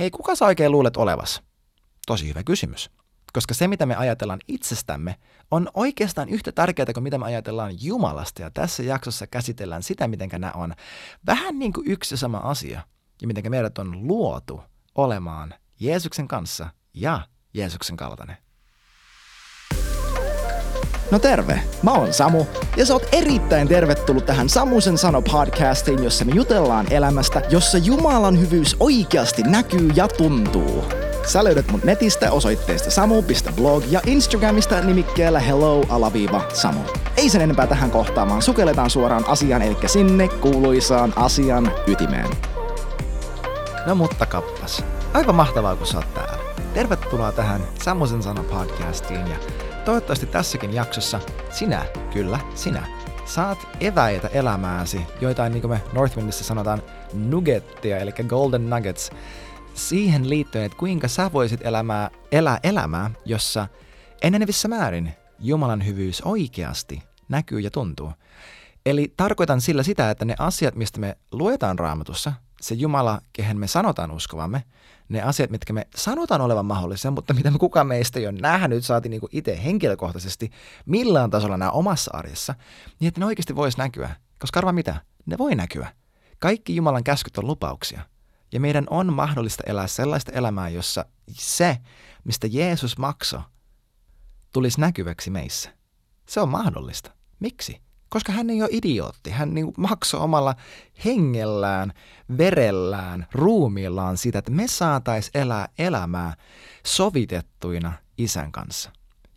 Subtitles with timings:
[0.00, 1.42] Hei, kuka sä oikein luulet olevas?
[2.06, 2.90] Tosi hyvä kysymys.
[3.32, 5.16] Koska se, mitä me ajatellaan itsestämme,
[5.50, 8.42] on oikeastaan yhtä tärkeää kuin mitä me ajatellaan Jumalasta.
[8.42, 10.74] Ja tässä jaksossa käsitellään sitä, miten nämä on
[11.26, 12.80] vähän niin kuin yksi sama asia.
[13.20, 14.62] Ja miten meidät on luotu
[14.94, 17.20] olemaan Jeesuksen kanssa ja
[17.54, 18.36] Jeesuksen kaltainen.
[21.10, 22.46] No terve, mä oon Samu
[22.76, 28.40] ja sä oot erittäin tervetullut tähän Samusen sano podcastiin, jossa me jutellaan elämästä, jossa Jumalan
[28.40, 30.84] hyvyys oikeasti näkyy ja tuntuu.
[31.26, 36.80] Sä löydät mut netistä osoitteesta samu.blog ja Instagramista nimikkeellä hello-samu.
[37.16, 42.30] Ei sen enempää tähän kohtaamaan, sukelletaan suoraan asiaan, eli sinne kuuluisaan asian ytimeen.
[43.86, 44.84] No mutta kappas,
[45.14, 46.44] aivan mahtavaa kun sä oot täällä.
[46.74, 49.36] Tervetuloa tähän Samusen sano podcastiin ja
[49.84, 51.20] toivottavasti tässäkin jaksossa
[51.50, 52.86] sinä, kyllä sinä,
[53.24, 59.10] saat eväitä elämääsi, joitain niin kuin me Northwindissa sanotaan nuggettia, eli golden nuggets,
[59.74, 63.68] siihen liittyen, että kuinka sä voisit elämää, elää elämää, jossa
[64.22, 68.12] enenevissä määrin Jumalan hyvyys oikeasti näkyy ja tuntuu.
[68.86, 73.66] Eli tarkoitan sillä sitä, että ne asiat, mistä me luetaan raamatussa, se Jumala, kehen me
[73.66, 74.64] sanotaan uskovamme,
[75.08, 78.84] ne asiat, mitkä me sanotaan olevan mahdollisia, mutta mitä me kukaan meistä ei ole nähnyt,
[78.84, 80.50] saati niin kuin itse henkilökohtaisesti
[80.86, 82.54] millään tasolla nämä omassa arjessa,
[83.00, 84.16] niin että ne oikeasti voisi näkyä.
[84.38, 85.00] Koska arvaa mitä?
[85.26, 85.92] Ne voi näkyä.
[86.38, 88.02] Kaikki Jumalan käskyt on lupauksia.
[88.52, 91.78] Ja meidän on mahdollista elää sellaista elämää, jossa se,
[92.24, 93.40] mistä Jeesus maksoi,
[94.52, 95.70] tulisi näkyväksi meissä.
[96.28, 97.10] Se on mahdollista.
[97.40, 97.80] Miksi?
[98.10, 99.30] Koska hän ei ole idiootti.
[99.30, 100.54] Hän niin maksoi omalla
[101.04, 101.92] hengellään,
[102.38, 106.34] verellään, ruumiillaan sitä, että me saatais elää elämää
[106.86, 108.90] sovitettuina isän kanssa.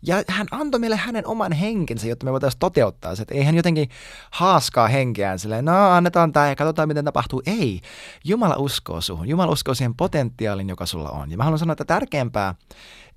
[0.06, 3.22] Ja hän antoi meille hänen oman henkensä, jotta me voitaisiin toteuttaa se.
[3.22, 3.88] Että ei hän jotenkin
[4.30, 7.42] haaskaa henkeään silleen, no annetaan tämä ja katsotaan miten tapahtuu.
[7.46, 7.80] Ei.
[8.24, 9.28] Jumala uskoo suhun.
[9.28, 11.30] Jumala uskoo siihen potentiaalin, joka sulla on.
[11.30, 12.54] Ja mä haluan sanoa, että tärkeämpää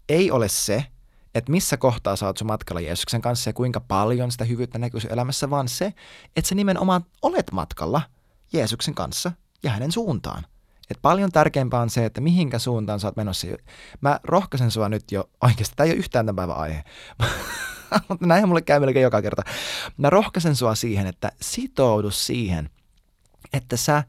[0.09, 0.85] ei ole se,
[1.37, 4.99] että missä kohtaa sä oot sun matkalla Jeesuksen kanssa ja kuinka paljon sitä hyvyyttä näkyy
[4.99, 5.93] sun elämässä, vaan se,
[6.35, 8.01] että sä nimenomaan olet matkalla
[8.53, 9.31] Jeesuksen kanssa
[9.63, 10.45] ja hänen suuntaan.
[10.89, 13.47] Et paljon tärkeämpää on se, että mihinkä suuntaan sä oot menossa.
[14.01, 16.83] Mä rohkaisen sua nyt jo, oikeasti, tämä ei ole yhtään tämän päivän aihe,
[18.09, 19.41] mutta näinhän mulle käy melkein joka kerta.
[19.97, 22.69] Mä rohkaisen sua siihen, että sitoudu siihen,
[23.53, 24.03] että sä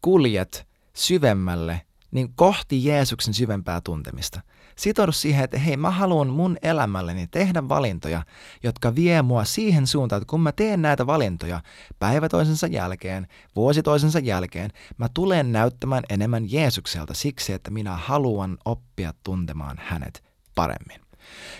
[0.00, 1.80] kuljet syvemmälle
[2.10, 4.40] niin kohti Jeesuksen syvempää tuntemista–
[4.78, 8.22] Sitoudu siihen, että hei, mä haluan mun elämälleni tehdä valintoja,
[8.62, 11.60] jotka vie mua siihen suuntaan, että kun mä teen näitä valintoja
[11.98, 18.58] päivä toisensa jälkeen, vuosi toisensa jälkeen, mä tulen näyttämään enemmän Jeesukselta siksi, että minä haluan
[18.64, 20.24] oppia tuntemaan hänet
[20.54, 21.00] paremmin.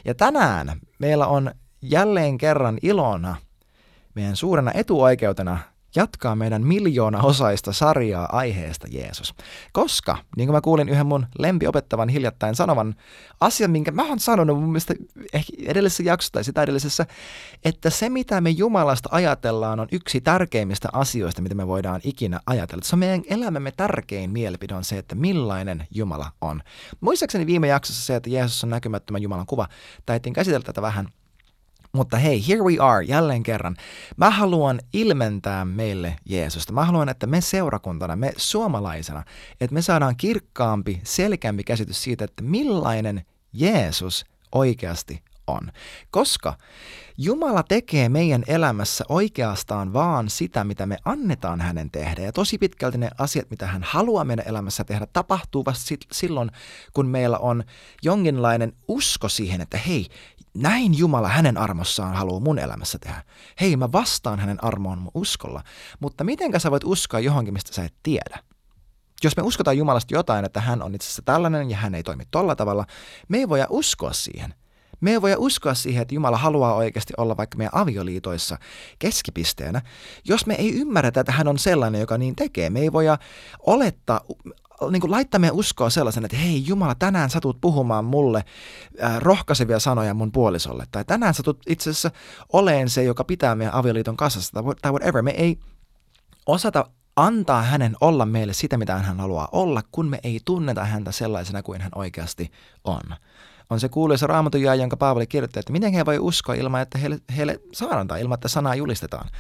[0.05, 1.51] Ja tänään meillä on
[1.83, 3.37] jälleen kerran ilona,
[4.15, 5.59] meidän suurena etuoikeutena
[5.97, 9.35] jatkaa meidän miljoona osaista sarjaa aiheesta Jeesus.
[9.73, 12.95] Koska, niin kuin mä kuulin yhden mun lempiopettavan hiljattain sanovan
[13.41, 14.95] asian, minkä mä oon sanonut mun mielestä
[15.33, 17.07] ehkä edellisessä jaksossa tai sitä edellisessä,
[17.65, 22.85] että se mitä me Jumalasta ajatellaan on yksi tärkeimmistä asioista, mitä me voidaan ikinä ajatella.
[22.85, 26.63] Se on meidän elämämme tärkein mielipide on se, että millainen Jumala on.
[27.01, 29.69] Muistaakseni viime jaksossa se, että Jeesus on näkymättömän Jumalan kuva,
[30.07, 31.09] taittiin käsitellä tätä vähän–
[31.99, 33.77] mutta hei, here we are jälleen kerran.
[34.17, 36.73] Mä haluan ilmentää meille Jeesusta.
[36.73, 39.25] Mä haluan, että me seurakuntana, me suomalaisena,
[39.61, 45.73] että me saadaan kirkkaampi, selkeämpi käsitys siitä, että millainen Jeesus oikeasti on.
[46.11, 46.55] Koska
[47.19, 52.23] Jumala tekee meidän elämässä oikeastaan vaan sitä, mitä me annetaan hänen tehdä.
[52.23, 56.51] Ja tosi pitkälti ne asiat, mitä hän haluaa meidän elämässä tehdä, tapahtuu vasta silloin,
[56.93, 57.65] kun meillä on
[58.03, 60.07] jonkinlainen usko siihen, että hei,
[60.63, 63.23] näin Jumala hänen armossaan haluaa mun elämässä tehdä.
[63.61, 65.63] Hei, mä vastaan hänen armoon mun uskolla.
[66.01, 68.39] Mutta mitenkä sä voit uskoa johonkin, mistä sä et tiedä?
[69.25, 72.25] Jos me uskotaan Jumalasta jotain, että hän on itse asiassa tällainen ja hän ei toimi
[72.31, 72.87] tolla tavalla,
[73.29, 74.55] me ei voida uskoa siihen.
[75.01, 78.59] Me ei voida uskoa siihen, että Jumala haluaa oikeasti olla vaikka meidän avioliitoissa
[78.99, 79.83] keskipisteenä,
[80.25, 82.71] jos me ei ymmärretä, että hän on sellainen, joka niin tekee.
[82.71, 83.19] Me ei voida
[83.67, 84.21] olettaa,
[84.91, 88.45] niin kuin laittaa meidän uskoa sellaisen, että hei Jumala, tänään sä tulet puhumaan mulle
[89.03, 90.85] äh, rohkaisevia sanoja mun puolisolle.
[90.93, 92.11] Tai tänään sä tulet itse asiassa
[92.53, 95.23] oleen se, joka pitää meidän avioliiton kasassa tai whatever.
[95.23, 95.59] Me ei
[96.47, 101.13] osata antaa hänen olla meille sitä, mitä hän haluaa olla, kun me ei tunneta häntä
[101.13, 102.51] sellaisena kuin hän oikeasti
[102.85, 103.03] on.
[103.71, 106.99] On se kuuluisa raamatun jää, jonka Paavali kirjoittaa, että miten he voi uskoa ilman, että
[106.99, 109.31] heille, heille saadaan tai ilman, että sanaa julistetaan.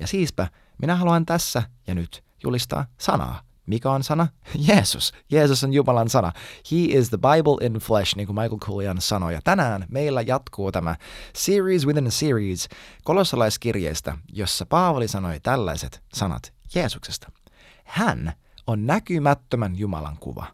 [0.00, 0.48] Ja siispä
[0.78, 3.40] minä haluan tässä ja nyt julistaa sanaa.
[3.66, 4.28] Mikä on sana?
[4.68, 5.12] Jeesus.
[5.30, 6.32] Jeesus on Jumalan sana.
[6.72, 9.34] He is the Bible in flesh, niin kuin Michael Cullian sanoi.
[9.34, 10.96] Ja tänään meillä jatkuu tämä
[11.34, 12.68] series within a series
[13.04, 17.32] kolossalaiskirjeestä, jossa Paavali sanoi tällaiset sanat Jeesuksesta.
[17.84, 18.32] Hän
[18.66, 20.46] on näkymättömän Jumalan kuva,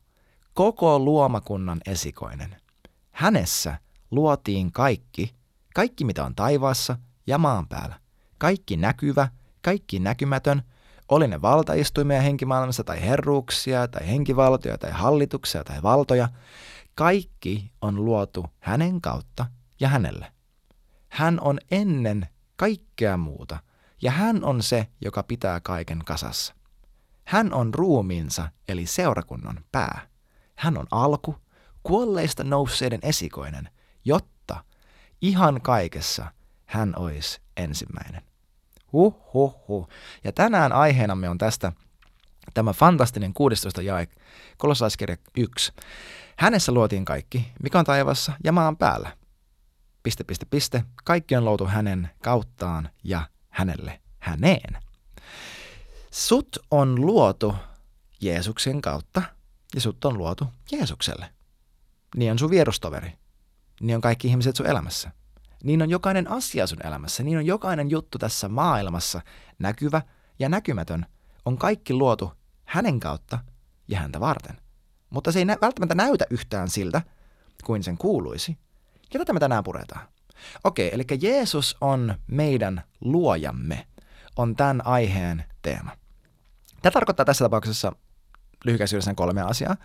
[0.54, 2.61] koko luomakunnan esikoinen.
[3.22, 3.78] Hänessä
[4.10, 5.34] luotiin kaikki,
[5.74, 6.96] kaikki mitä on taivaassa
[7.26, 8.00] ja maan päällä.
[8.38, 9.28] Kaikki näkyvä,
[9.60, 10.62] kaikki näkymätön,
[11.08, 16.28] oli ne valtaistuimia henkimaailmassa tai herruuksia tai henkivaltoja tai hallituksia tai valtoja.
[16.94, 19.46] Kaikki on luotu hänen kautta
[19.80, 20.32] ja hänelle.
[21.08, 23.58] Hän on ennen kaikkea muuta
[24.02, 26.54] ja hän on se, joka pitää kaiken kasassa.
[27.24, 30.00] Hän on ruumiinsa eli seurakunnan pää.
[30.56, 31.41] Hän on alku,
[31.82, 33.68] kuolleista nousseiden esikoinen,
[34.04, 34.64] jotta
[35.20, 36.26] ihan kaikessa
[36.66, 38.22] hän olisi ensimmäinen.
[38.92, 39.88] Huh, huh, huh.
[40.24, 41.72] Ja tänään aiheenamme on tästä
[42.54, 44.08] tämä fantastinen 16 jae,
[44.56, 45.72] kolossaiskirja 1.
[46.38, 49.16] Hänessä luotiin kaikki, mikä on taivassa ja maan päällä.
[50.02, 50.84] Piste, piste, piste.
[51.04, 54.82] Kaikki on luotu hänen kauttaan ja hänelle, häneen.
[56.10, 57.54] Sut on luotu
[58.20, 59.22] Jeesuksen kautta
[59.74, 61.30] ja sut on luotu Jeesukselle.
[62.16, 63.12] Niin on sun vierustoveri.
[63.80, 65.10] Niin on kaikki ihmiset sun elämässä.
[65.64, 67.22] Niin on jokainen asia sun elämässä.
[67.22, 69.20] Niin on jokainen juttu tässä maailmassa,
[69.58, 70.02] näkyvä
[70.38, 71.06] ja näkymätön,
[71.44, 72.32] on kaikki luotu
[72.64, 73.38] hänen kautta
[73.88, 74.56] ja häntä varten.
[75.10, 77.02] Mutta se ei nä- välttämättä näytä yhtään siltä,
[77.64, 78.58] kuin sen kuuluisi.
[79.14, 80.08] Ja tätä me tänään puretaan.
[80.64, 83.86] Okei, eli Jeesus on meidän luojamme,
[84.36, 85.90] on tämän aiheen teema.
[86.82, 87.92] Tämä tarkoittaa tässä tapauksessa
[88.64, 89.76] lyhykäisyydessään kolme asiaa.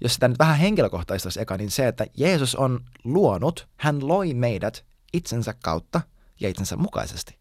[0.00, 4.84] Jos sitä nyt vähän henkilökohtaistaisi eka, niin se, että Jeesus on luonut, hän loi meidät
[5.12, 6.00] itsensä kautta
[6.40, 7.38] ja itsensä mukaisesti.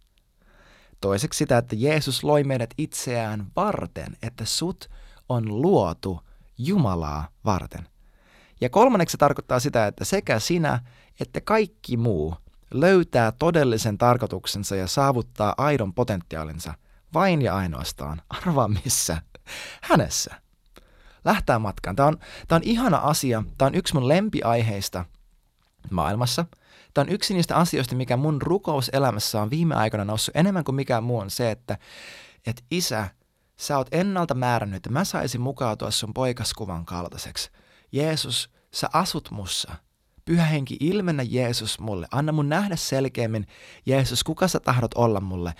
[1.01, 4.89] Toiseksi sitä, että Jeesus loi meidät itseään varten, että sut
[5.29, 6.21] on luotu
[6.57, 7.87] Jumalaa varten.
[8.61, 10.79] Ja kolmanneksi se tarkoittaa sitä, että sekä sinä
[11.19, 12.35] että kaikki muu
[12.71, 16.73] löytää todellisen tarkoituksensa ja saavuttaa aidon potentiaalinsa
[17.13, 19.21] vain ja ainoastaan, arvaa missä,
[19.81, 20.44] hänessä.
[21.25, 21.95] Lähtää matkaan.
[21.95, 22.17] Tämä on,
[22.47, 23.43] tämä on ihana asia.
[23.57, 25.05] Tämä on yksi mun lempiaiheista
[25.91, 26.45] maailmassa.
[26.93, 31.03] Tämä on yksi niistä asioista, mikä mun rukouselämässä on viime aikoina noussut enemmän kuin mikään
[31.03, 31.77] muu on se, että,
[32.47, 33.07] että isä,
[33.57, 37.51] sä oot ennalta määrännyt, että mä saisin mukautua sun poikaskuvan kaltaiseksi.
[37.91, 39.75] Jeesus, sä asut mussa.
[40.25, 42.07] Pyhä henki, ilmennä Jeesus mulle.
[42.11, 43.47] Anna mun nähdä selkeämmin,
[43.85, 45.53] Jeesus, kuka sä tahdot olla mulle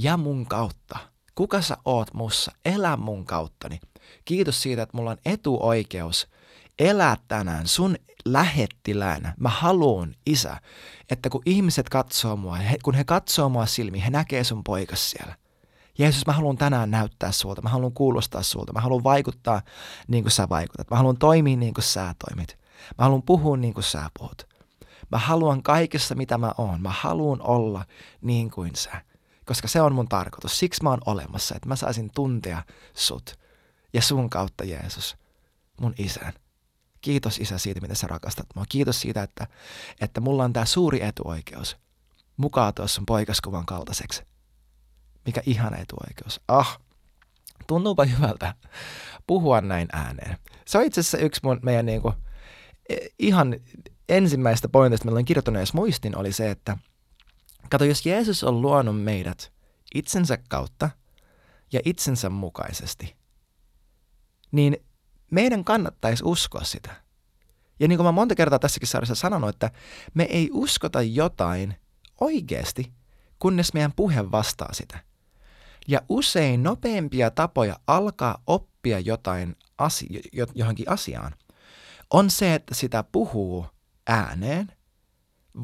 [0.00, 0.98] ja mun kautta.
[1.34, 2.52] Kuka sä oot mussa?
[2.64, 3.80] Elä mun kauttani.
[4.24, 6.28] Kiitos siitä, että mulla on etuoikeus
[6.78, 9.34] elää tänään sun lähettiläänä.
[9.38, 10.56] Mä haluan, isä,
[11.10, 15.10] että kun ihmiset katsoo mua, he, kun he katsoo mua silmiin, he näkee sun poikas
[15.10, 15.36] siellä.
[15.98, 19.62] Jeesus, mä haluan tänään näyttää sulta, mä haluan kuulostaa sulta, mä haluan vaikuttaa
[20.08, 22.58] niin kuin sä vaikutat, mä haluan toimia niin kuin sä toimit.
[22.98, 24.48] Mä haluan puhua niin kuin sä puhut.
[25.10, 26.82] Mä haluan kaikessa, mitä mä oon.
[26.82, 27.84] Mä haluan olla
[28.20, 29.02] niin kuin sä.
[29.44, 30.58] Koska se on mun tarkoitus.
[30.58, 32.62] Siksi mä oon olemassa, että mä saisin tuntea
[32.94, 33.39] sut.
[33.92, 35.16] Ja sun kautta Jeesus,
[35.80, 36.32] mun isän.
[37.00, 38.64] Kiitos isä siitä, miten sä rakastat mua.
[38.68, 39.46] Kiitos siitä, että,
[40.00, 41.76] että mulla on tää suuri etuoikeus
[42.40, 44.22] mukaan tuossa sun poikaskuvan kaltaiseksi.
[45.26, 46.40] Mikä ihana etuoikeus.
[46.48, 46.80] Ah,
[47.66, 48.54] tuntuupa hyvältä
[49.26, 50.38] puhua näin ääneen.
[50.66, 52.12] Se on itse asiassa yksi mun, meidän niinku,
[53.18, 53.56] ihan
[54.08, 56.78] ensimmäistä pointista, millä olen kirjoittanut edes muistin, oli se, että
[57.70, 59.52] kato, jos Jeesus on luonut meidät
[59.94, 60.90] itsensä kautta
[61.72, 63.16] ja itsensä mukaisesti,
[64.52, 64.76] niin
[65.30, 66.90] meidän kannattaisi uskoa sitä.
[67.80, 69.70] Ja niin kuin mä monta kertaa tässäkin sarjassa sanonut, että
[70.14, 71.74] me ei uskota jotain
[72.20, 72.92] oikeasti,
[73.38, 74.98] kunnes meidän puhe vastaa sitä.
[75.88, 81.34] Ja usein nopeampia tapoja alkaa oppia jotain asio- johonkin asiaan
[82.10, 83.66] on se, että sitä puhuu
[84.06, 84.72] ääneen,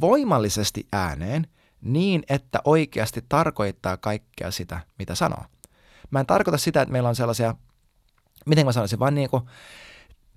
[0.00, 1.46] voimallisesti ääneen,
[1.80, 5.44] niin että oikeasti tarkoittaa kaikkea sitä, mitä sanoo.
[6.10, 7.54] Mä en tarkoita sitä, että meillä on sellaisia,
[8.46, 9.42] miten mä sanoisin, vaan niin kuin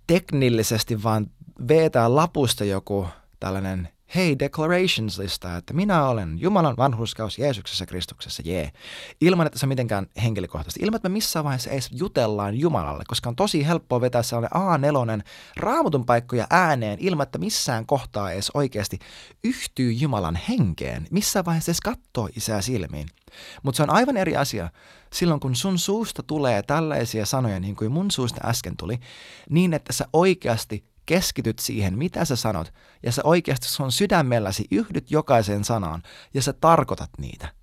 [0.08, 1.28] teknillisesti vaan
[1.68, 3.08] vetää lapusta joku
[3.40, 8.62] tällainen hei declarations-lista, että minä olen Jumalan vanhurskaus Jeesuksessa Kristuksessa, jee.
[8.62, 8.74] Yeah.
[9.22, 10.86] Ilman, että se on mitenkään henkilökohtaisesti.
[10.86, 15.24] Ilman, että me missään vaiheessa edes jutellaan Jumalalle, koska on tosi helppoa vetää sellainen A4
[15.58, 19.00] raamutun paikkoja ääneen ilman, että missään kohtaa edes oikeasti
[19.44, 21.08] yhtyy Jumalan henkeen.
[21.12, 23.08] Missään vaiheessa edes katsoo isää silmiin.
[23.64, 24.70] Mutta se on aivan eri asia
[25.14, 29.00] silloin, kun sun suusta tulee tällaisia sanoja, niin kuin mun suusta äsken tuli,
[29.50, 32.74] niin että sä oikeasti keskityt siihen, mitä sä sanot,
[33.04, 37.54] ja sä oikeasti sun sydämelläsi yhdyt jokaiseen sanaan, ja sä tarkoitat niitä.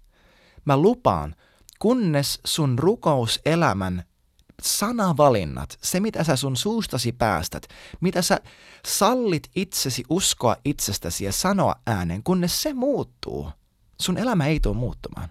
[0.64, 1.34] Mä lupaan,
[1.78, 4.04] kunnes sun rukouselämän
[4.62, 7.68] sanavalinnat, se mitä sä sun suustasi päästät,
[8.00, 8.40] mitä sä
[8.86, 13.50] sallit itsesi uskoa itsestäsi ja sanoa äänen, kunnes se muuttuu,
[14.00, 15.28] sun elämä ei tule muuttumaan.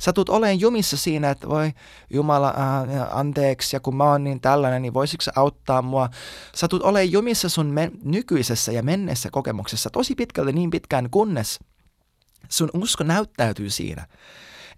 [0.00, 1.72] Sä tulet olemaan jumissa siinä, että voi
[2.10, 6.08] Jumala, äh, anteeksi, ja kun mä oon niin tällainen, niin voisitko sä auttaa mua?
[6.54, 11.58] Sä tulet olemaan jumissa sun men- nykyisessä ja menneessä kokemuksessa tosi pitkälti niin pitkään, kunnes
[12.48, 14.06] sun usko näyttäytyy siinä.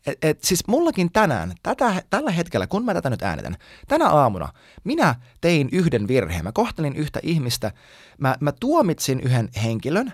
[0.06, 3.56] Et, et, siis mullakin tänään, tätä, tällä hetkellä, kun mä tätä nyt äänitän,
[3.88, 4.48] tänä aamuna
[4.84, 6.44] minä tein yhden virheen.
[6.44, 7.72] Mä kohtelin yhtä ihmistä,
[8.18, 10.12] mä, mä tuomitsin yhden henkilön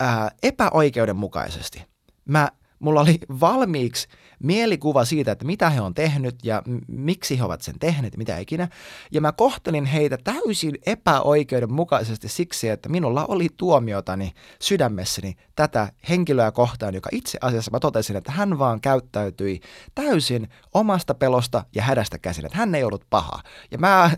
[0.00, 1.84] ää, epäoikeudenmukaisesti.
[2.24, 2.48] Mä,
[2.78, 7.78] mulla oli valmiiksi mielikuva siitä, että mitä he on tehnyt ja miksi he ovat sen
[7.78, 8.68] tehneet, mitä ikinä.
[9.12, 16.94] Ja mä kohtelin heitä täysin epäoikeudenmukaisesti siksi, että minulla oli tuomiotani sydämessäni tätä henkilöä kohtaan,
[16.94, 19.60] joka itse asiassa mä totesin, että hän vaan käyttäytyi
[19.94, 23.42] täysin omasta pelosta ja hädästä käsin, että hän ei ollut paha.
[23.70, 24.10] Ja mä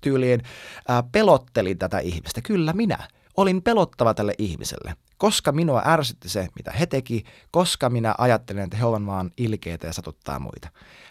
[0.00, 0.42] tyyliin
[0.90, 2.40] äh, pelottelin tätä ihmistä.
[2.42, 2.98] Kyllä minä
[3.36, 8.76] olin pelottava tälle ihmiselle koska minua ärsytti se, mitä he teki, koska minä ajattelin, että
[8.76, 10.68] he ovat vaan ilkeitä ja satuttaa muita.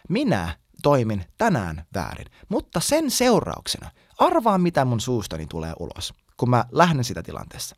[0.10, 6.66] Minä toimin tänään väärin, mutta sen seurauksena arvaa, mitä mun suustani tulee ulos, kun mä
[6.72, 7.76] lähden sitä tilanteessa.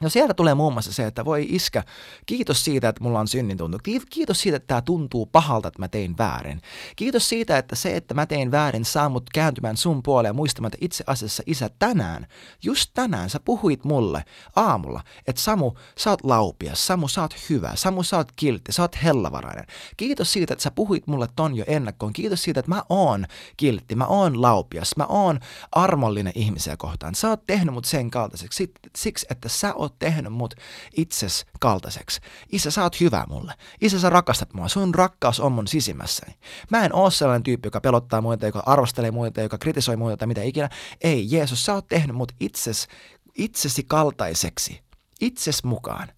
[0.00, 1.84] No sieltä tulee muun muassa se, että voi iskä,
[2.26, 3.78] kiitos siitä, että mulla on synnin tuntu.
[4.10, 6.60] Kiitos siitä, että tämä tuntuu pahalta, että mä tein väärin.
[6.96, 10.84] Kiitos siitä, että se, että mä tein väärin, saa mut kääntymään sun puoleen muistamaan, että
[10.84, 12.26] itse asiassa isä tänään,
[12.62, 14.24] just tänään sä puhuit mulle
[14.56, 18.82] aamulla, että Samu, sä oot laupias, Samu, sä oot hyvä, Samu, sä oot kiltti, sä
[18.82, 19.66] oot hellavarainen.
[19.96, 22.12] Kiitos siitä, että sä puhuit mulle ton jo ennakkoon.
[22.12, 23.26] Kiitos siitä, että mä oon
[23.56, 25.40] kiltti, mä oon laupias, mä oon
[25.72, 27.14] armollinen ihmisiä kohtaan.
[27.14, 30.54] Sä oot tehnyt mut sen kaltaiseksi siksi, että sä oot oot tehnyt mut
[30.96, 32.20] itses kaltaiseksi.
[32.52, 33.54] Isä, sä oot hyvä mulle.
[33.80, 34.68] Isä, sä rakastat mua.
[34.68, 36.34] Sun rakkaus on mun sisimmässäni.
[36.70, 40.28] Mä en oo sellainen tyyppi, joka pelottaa muita, joka arvostelee muita, joka kritisoi muita tai
[40.28, 40.68] mitä ikinä.
[41.00, 42.88] Ei, Jeesus, sä oot tehnyt mut itses,
[43.34, 44.80] itsesi kaltaiseksi.
[45.20, 46.08] Itses mukaan.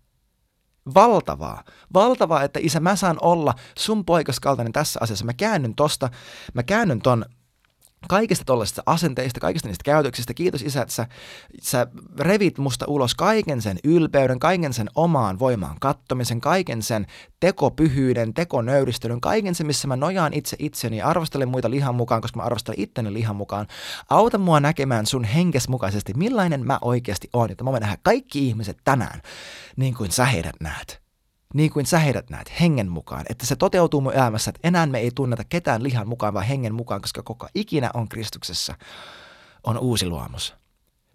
[0.95, 1.65] Valtavaa.
[1.95, 5.25] Valtavaa, että isä, mä saan olla sun poikas kaltainen tässä asiassa.
[5.25, 6.11] Mä käännyn tosta,
[6.55, 7.25] mä käännyn ton
[8.09, 10.35] kaikista tuollaisista asenteista, kaikista niistä käytöksistä.
[10.35, 11.07] Kiitos isä, että sä,
[11.63, 11.87] sä
[12.19, 17.07] revit musta ulos kaiken sen ylpeyden, kaiken sen omaan voimaan kattomisen, kaiken sen
[17.41, 22.41] tekopyhyyden, tekonöyristölyn, kaiken sen, missä mä nojaan itse itseni ja arvostelen muita lihan mukaan, koska
[22.41, 23.67] mä arvostelen itteni lihan mukaan.
[24.11, 28.49] Auta mua näkemään sun henkes mukaisesti, millainen mä oikeasti oon, että mä voin nähdä kaikki
[28.49, 29.21] ihmiset tänään
[29.77, 31.10] niin kuin sä heidät näet
[31.55, 34.99] niin kuin sä heidät näet, hengen mukaan, että se toteutuu mun elämässä, että enää me
[34.99, 38.75] ei tunneta ketään lihan mukaan, vaan hengen mukaan, koska koko ikinä on Kristuksessa,
[39.65, 40.55] on uusi luomus.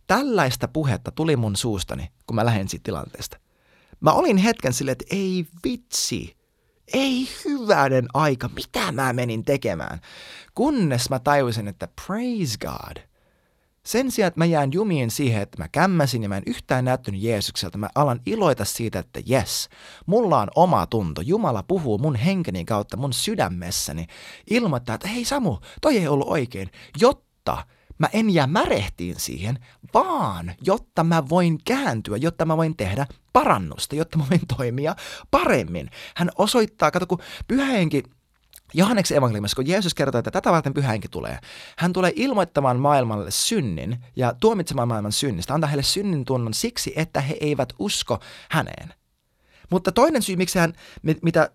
[0.07, 3.37] Tällaista puhetta tuli mun suustani, kun mä lähdin siitä tilanteesta.
[3.99, 6.37] Mä olin hetken silleen, että ei vitsi,
[6.93, 9.99] ei hyvänen aika, mitä mä menin tekemään.
[10.55, 12.97] Kunnes mä tajusin, että praise God–
[13.85, 17.21] sen sijaan, että mä jään jumiin siihen, että mä kämmäsin ja mä en yhtään näyttänyt
[17.21, 19.69] Jeesukselta, mä alan iloita siitä, että yes,
[20.05, 21.21] mulla on oma tunto.
[21.21, 24.07] Jumala puhuu mun henkeni kautta mun sydämessäni.
[24.49, 27.57] Ilmoittaa, että hei Samu, toi ei ollut oikein, jotta
[27.97, 29.59] mä en jää märehtiin siihen,
[29.93, 34.95] vaan jotta mä voin kääntyä, jotta mä voin tehdä parannusta, jotta mä voin toimia
[35.31, 35.89] paremmin.
[36.15, 38.03] Hän osoittaa, kato kun pyhä henki
[38.77, 41.39] Johanneksen evankeliumissa, kun Jeesus kertoo, että tätä varten pyhäinkin tulee,
[41.77, 47.21] hän tulee ilmoittamaan maailmalle synnin ja tuomitsemaan maailman synnistä, antaa heille synnin tunnon siksi, että
[47.21, 48.93] he eivät usko häneen.
[49.71, 50.73] Mutta toinen syy, miksi hän,
[51.21, 51.49] mitä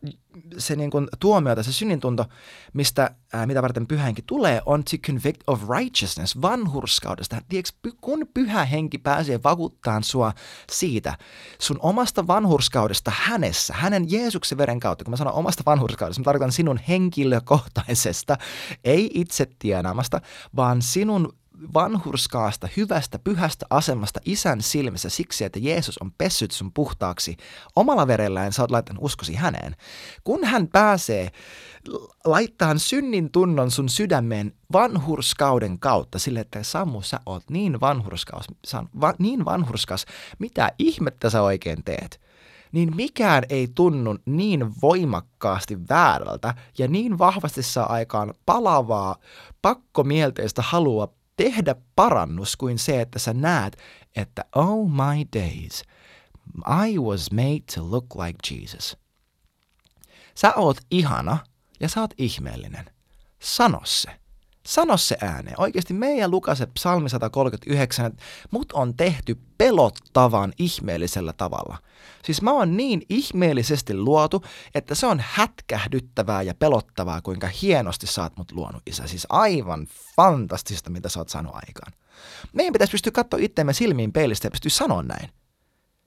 [0.59, 2.25] se niin kuin tuomiota, se synnintunto,
[2.73, 7.40] mistä, ää, mitä varten pyhä henki tulee, on to convict of righteousness, vanhurskaudesta.
[7.49, 10.33] Tiedätkö, kun pyhä henki pääsee vakuuttamaan sua
[10.73, 11.17] siitä,
[11.59, 16.52] sun omasta vanhurskaudesta hänessä, hänen Jeesuksen veren kautta, kun mä sanon omasta vanhurskaudesta, mä tarkoitan
[16.52, 18.37] sinun henkilökohtaisesta,
[18.85, 20.21] ei itse tienaamasta,
[20.57, 21.40] vaan sinun
[21.75, 27.37] vanhurskaasta, hyvästä, pyhästä asemasta isän silmissä siksi, että Jeesus on pessyt sun puhtaaksi
[27.76, 29.76] omalla verellään, sä oot laittanut uskosi häneen.
[30.25, 31.31] Kun hän pääsee
[32.25, 38.47] laittaa synnin tunnon sun sydämeen vanhurskauden kautta, sille, että Samu, sä oot niin vanhurskas,
[39.00, 40.07] va, niin vanhurskas,
[40.38, 42.21] mitä ihmettä sä oikein teet?
[42.73, 49.17] niin mikään ei tunnu niin voimakkaasti väärältä ja niin vahvasti saa aikaan palavaa,
[49.62, 53.77] pakkomielteistä halua tehdä parannus kuin se, että sä näet,
[54.17, 55.83] että oh my days,
[56.87, 58.97] I was made to look like Jesus.
[60.35, 61.39] Sä oot ihana
[61.81, 62.91] ja sä oot ihmeellinen.
[63.43, 64.20] Sano se.
[64.71, 65.61] Sano se ääneen.
[65.61, 71.79] Oikeasti meidän Lukasen psalmi 139, että mut on tehty pelottavan ihmeellisellä tavalla.
[72.25, 78.23] Siis mä oon niin ihmeellisesti luotu, että se on hätkähdyttävää ja pelottavaa, kuinka hienosti sä
[78.23, 79.07] oot mut luonut, isä.
[79.07, 79.87] Siis aivan
[80.17, 81.93] fantastista, mitä sä oot saanut aikaan.
[82.53, 85.31] Meidän pitäisi pystyä katsoa itseämme silmiin peilistä ja pystyä sanoa näin.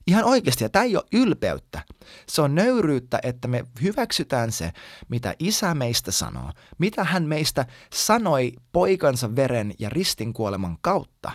[0.08, 1.82] Ihan oikeasti, ja tämä ei ole ylpeyttä.
[2.28, 4.72] Se on nöyryyttä, että me hyväksytään se,
[5.10, 11.32] mitä isä meistä sanoo, mitä hän meistä sanoi poikansa veren ja ristin kuoleman kautta.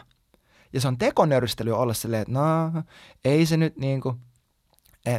[0.72, 2.82] Ja se on tekonöyristelyä olla silleen, että no,
[3.24, 4.16] ei se nyt niin kuin,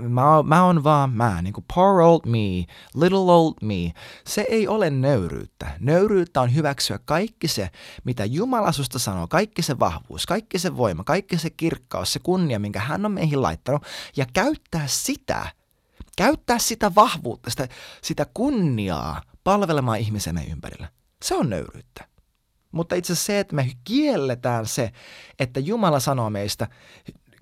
[0.02, 2.66] mä, mä oon vaan mä, niin kuin poor old me,
[2.96, 3.94] little old me.
[4.28, 5.72] Se ei ole nöyryyttä.
[5.80, 7.70] Nöyryyttä on hyväksyä kaikki se,
[8.04, 12.60] mitä Jumala susta sanoo, kaikki se vahvuus, kaikki se voima, kaikki se kirkkaus, se kunnia,
[12.60, 13.84] minkä hän on meihin laittanut,
[14.18, 15.48] ja käyttää sitä,
[16.18, 17.68] käyttää sitä vahvuutta, sitä,
[18.02, 20.90] sitä kunniaa palvelemaan ihmisemme ympärillä.
[21.24, 22.10] Se on nöyryyttä.
[22.72, 24.92] Mutta itse asiassa se, että me kielletään se,
[25.40, 26.68] että Jumala sanoo meistä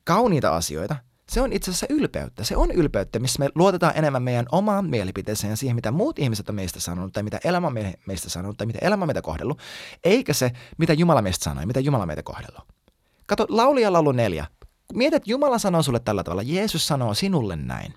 [0.03, 0.95] kauniita asioita,
[1.31, 2.43] se on itse asiassa ylpeyttä.
[2.43, 6.49] Se on ylpeyttä, missä me luotetaan enemmän meidän omaan mielipiteeseen ja siihen, mitä muut ihmiset
[6.49, 7.71] on meistä sanonut, tai mitä elämä
[8.07, 9.59] meistä sanonut, tai mitä elämä meitä kohdellut,
[10.03, 12.63] eikä se, mitä Jumala meistä sanoi, mitä Jumala meitä kohdellut.
[13.25, 14.47] Kato, laulija laulu neljä.
[14.93, 16.41] Mietit, että Jumala sanoo sulle tällä tavalla.
[16.41, 17.93] Jeesus sanoo sinulle näin.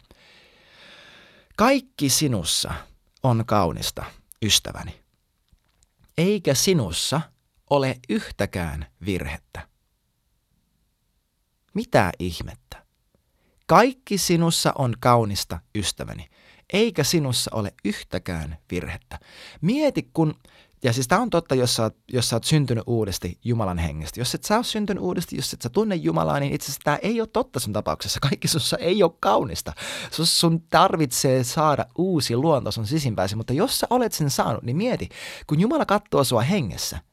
[1.56, 2.72] Kaikki sinussa
[3.22, 4.04] on kaunista,
[4.42, 5.00] ystäväni.
[6.18, 7.20] Eikä sinussa
[7.70, 9.68] ole yhtäkään virhettä.
[11.74, 12.89] Mitä ihmettä?
[13.70, 16.28] Kaikki sinussa on kaunista, ystäväni,
[16.72, 19.18] eikä sinussa ole yhtäkään virhettä.
[19.60, 20.34] Mieti, kun,
[20.82, 24.20] ja siis tämä on totta, jos sä, oot, jos sä oot syntynyt uudesti Jumalan hengestä.
[24.20, 26.96] Jos et sä ole syntynyt uudesti, jos et sä tunne Jumalaa, niin itse asiassa tämä
[26.96, 28.20] ei ole totta sun tapauksessa.
[28.20, 29.72] Kaikki sinussa ei ole kaunista.
[30.10, 34.76] Sus, sun tarvitsee saada uusi luonto sun sisimpäisi, mutta jos sä olet sen saanut, niin
[34.76, 35.08] mieti,
[35.46, 36.98] kun Jumala katsoo sua hengessä–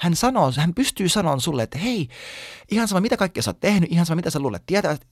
[0.00, 2.08] hän sanoo, hän pystyy sanomaan sulle, että hei,
[2.70, 4.62] ihan sama mitä kaikkea sä oot tehnyt, ihan sama mitä sä luulet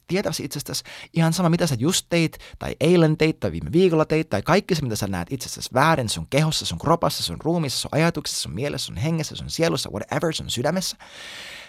[0.07, 4.29] tietäväsi itsestäsi, ihan sama mitä sä just teit, tai eilen teit, tai viime viikolla teit,
[4.29, 7.91] tai kaikki se mitä sä näet itsestäsi väärin sun kehossa, sun kropassa, sun ruumissa, sun
[7.93, 10.97] ajatuksessa, sun mielessä, sun hengessä, sun sielussa, whatever, sun sydämessä,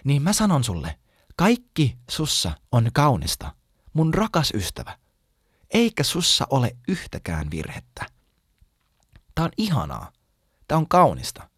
[0.03, 0.95] niin mä sanon sulle,
[1.35, 3.53] kaikki sussa on kaunista,
[3.93, 4.97] mun rakas ystävä,
[5.73, 8.05] eikä sussa ole yhtäkään virhettä.
[9.35, 10.11] Tää on ihanaa.
[10.67, 11.49] Tää on kaunista.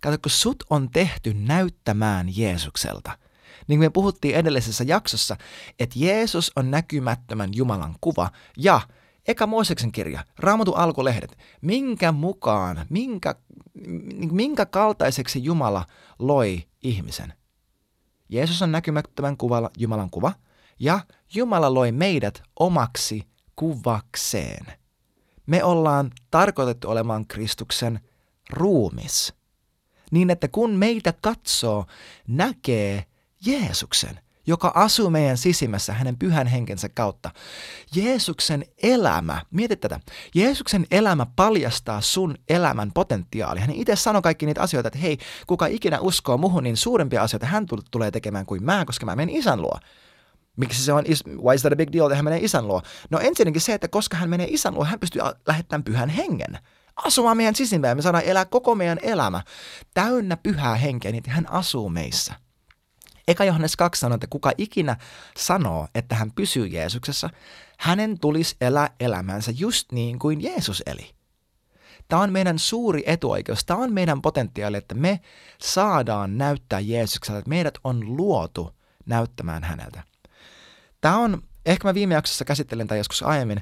[0.00, 3.18] Kato, kun sut on tehty näyttämään Jeesukselta.
[3.66, 5.36] Niin kuin me puhuttiin edellisessä jaksossa,
[5.78, 8.80] että Jeesus on näkymättömän Jumalan kuva ja
[9.28, 13.34] Eka Mooseksen kirja, Raamatun alkulehdet, minkä mukaan, minkä,
[14.30, 15.86] minkä kaltaiseksi Jumala
[16.18, 17.32] loi ihmisen.
[18.28, 20.32] Jeesus on näkymättömän kuvalla Jumalan kuva
[20.78, 21.00] ja
[21.34, 24.66] Jumala loi meidät omaksi kuvakseen.
[25.46, 28.00] Me ollaan tarkoitettu olemaan Kristuksen
[28.50, 29.39] ruumis
[30.10, 31.86] niin että kun meitä katsoo,
[32.28, 33.04] näkee
[33.46, 37.30] Jeesuksen, joka asuu meidän sisimmässä hänen pyhän henkensä kautta.
[37.94, 40.00] Jeesuksen elämä, mieti tätä,
[40.34, 43.60] Jeesuksen elämä paljastaa sun elämän potentiaali.
[43.60, 47.46] Hän itse sanoi kaikki niitä asioita, että hei, kuka ikinä uskoo muhun, niin suurempia asioita
[47.46, 49.78] hän tulee tekemään kuin mä, koska mä menen isän luo.
[50.56, 51.04] Miksi se on,
[51.42, 52.82] why is that a big deal, että hän menee isän luo?
[53.10, 56.58] No ensinnäkin se, että koska hän menee isän luo, hän pystyy lähettämään pyhän hengen
[57.04, 57.96] asumaan meidän sisimpään.
[57.96, 59.42] Me saadaan elää koko meidän elämä
[59.94, 62.34] täynnä pyhää henkeä, niin hän asuu meissä.
[63.28, 64.96] Eka Johannes 2 sanoo, että kuka ikinä
[65.36, 67.30] sanoo, että hän pysyy Jeesuksessa,
[67.78, 71.10] hänen tulisi elää elämänsä just niin kuin Jeesus eli.
[72.08, 75.20] Tämä on meidän suuri etuoikeus, tämä on meidän potentiaali, että me
[75.62, 78.70] saadaan näyttää Jeesukselta, että meidät on luotu
[79.06, 80.02] näyttämään häneltä.
[81.00, 83.60] Tämä on, ehkä mä viime jaksossa käsittelen tai joskus aiemmin,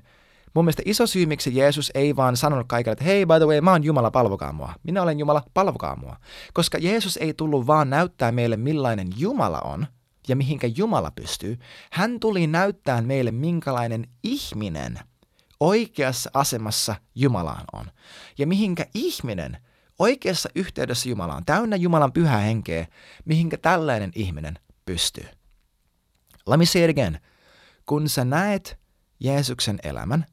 [0.54, 3.60] Mun mielestä iso syy, miksi Jeesus ei vaan sanonut kaikille, että hei, by the way,
[3.60, 4.74] mä oon Jumala, palvokaa mua.
[4.82, 6.16] Minä olen Jumala, palvokaa mua.
[6.52, 9.86] Koska Jeesus ei tullut vaan näyttää meille, millainen Jumala on
[10.28, 11.58] ja mihinkä Jumala pystyy.
[11.92, 14.98] Hän tuli näyttää meille, minkälainen ihminen
[15.60, 17.86] oikeassa asemassa Jumalaan on.
[18.38, 19.58] Ja mihinkä ihminen
[19.98, 22.86] oikeassa yhteydessä Jumalaan, täynnä Jumalan pyhää henkeä,
[23.24, 25.26] mihinkä tällainen ihminen pystyy.
[26.46, 27.20] Let me say it again.
[27.86, 28.78] Kun sä näet
[29.20, 30.26] Jeesuksen elämän,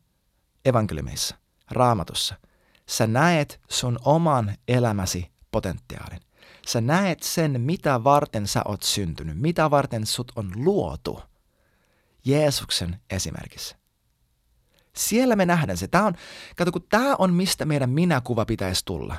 [0.65, 1.35] evankeliumeissa,
[1.71, 2.35] raamatussa,
[2.89, 6.19] sä näet sun oman elämäsi potentiaalin.
[6.67, 11.19] Sä näet sen, mitä varten sä oot syntynyt, mitä varten sut on luotu
[12.25, 13.75] Jeesuksen esimerkissä.
[14.95, 15.87] Siellä me nähdään se.
[15.87, 16.13] Tämä on,
[16.55, 19.15] kato, kun tämä on mistä meidän minäkuva pitäisi tulla.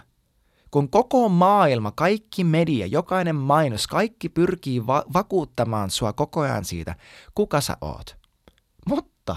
[0.70, 6.94] Kun koko maailma, kaikki media, jokainen mainos, kaikki pyrkii va- vakuuttamaan sua koko ajan siitä,
[7.34, 8.16] kuka sä oot.
[8.88, 9.36] Mutta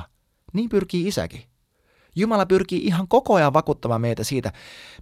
[0.53, 1.48] niin pyrkii isäkin.
[2.19, 4.51] Jumala pyrkii ihan koko ajan vakuuttamaan meitä siitä,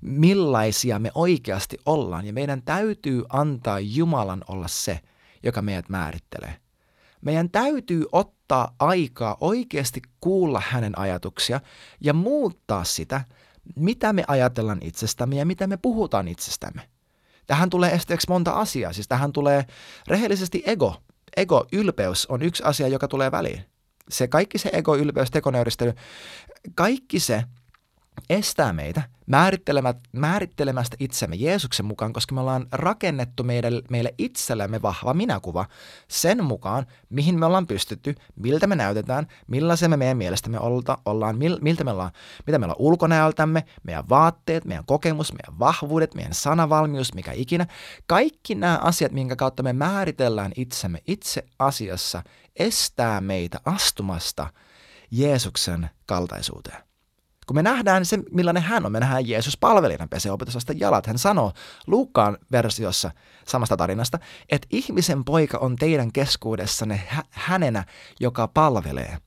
[0.01, 2.25] millaisia me oikeasti ollaan.
[2.25, 4.99] Ja meidän täytyy antaa Jumalan olla se,
[5.43, 6.55] joka meidät määrittelee.
[7.21, 11.61] Meidän täytyy ottaa aikaa oikeasti kuulla hänen ajatuksia
[12.01, 13.21] ja muuttaa sitä,
[13.75, 16.81] mitä me ajatellaan itsestämme ja mitä me puhutaan itsestämme.
[17.47, 18.93] Tähän tulee esteeksi monta asiaa.
[18.93, 19.65] Siis tähän tulee
[20.07, 20.95] rehellisesti ego.
[21.37, 23.76] Ego, ylpeys on yksi asia, joka tulee väliin.
[24.09, 25.93] Se kaikki se ego, ylpeys, tekonöyristely,
[26.75, 27.43] kaikki se
[28.29, 29.01] estää meitä
[30.13, 35.65] määrittelemästä itsemme Jeesuksen mukaan, koska me ollaan rakennettu meille, meille itsellemme vahva minäkuva
[36.07, 41.37] sen mukaan, mihin me ollaan pystytty, miltä me näytetään, millaisia me meidän mielestämme olta, ollaan,
[41.37, 42.11] mil, miltä me ollaan,
[42.47, 47.67] mitä meillä on ulkonäöltämme, meidän vaatteet, meidän kokemus, meidän vahvuudet, meidän sanavalmius, mikä ikinä.
[48.07, 52.23] Kaikki nämä asiat, minkä kautta me määritellään itsemme itse asiassa,
[52.59, 54.47] estää meitä astumasta
[55.11, 56.83] Jeesuksen kaltaisuuteen.
[57.47, 61.07] Kun me nähdään se, millainen hän on, me nähdään Jeesus palvelijana pesee opetusasta jalat.
[61.07, 61.53] Hän sanoo
[61.87, 63.11] Luukkaan versiossa
[63.47, 67.85] samasta tarinasta, että ihmisen poika on teidän keskuudessanne hä- hänenä,
[68.19, 69.17] joka palvelee.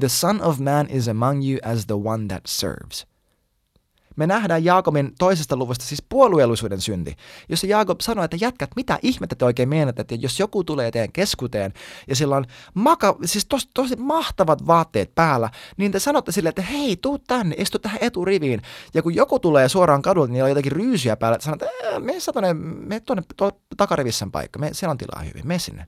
[0.00, 3.11] The son of man is among you as the one that serves
[4.16, 7.16] me nähdään Jaakobin toisesta luvusta siis puolueellisuuden synti,
[7.48, 11.12] jossa Jaakob sanoi, että jätkät, mitä ihmettä te oikein meinatte, että jos joku tulee teidän
[11.12, 11.72] keskuteen
[12.08, 12.44] ja sillä on
[12.74, 17.54] maka, siis tos, tosi mahtavat vaatteet päällä, niin te sanotte sille, että hei, tuu tänne,
[17.58, 18.62] istu tähän eturiviin.
[18.94, 22.12] Ja kun joku tulee suoraan kadulta, niin on jotakin ryysyjä päällä, että sanot, että me
[22.32, 22.54] tuonne,
[22.86, 23.22] me tuonne
[23.76, 25.86] takarivissän paikka, me, siellä on tilaa hyvin, me sinne.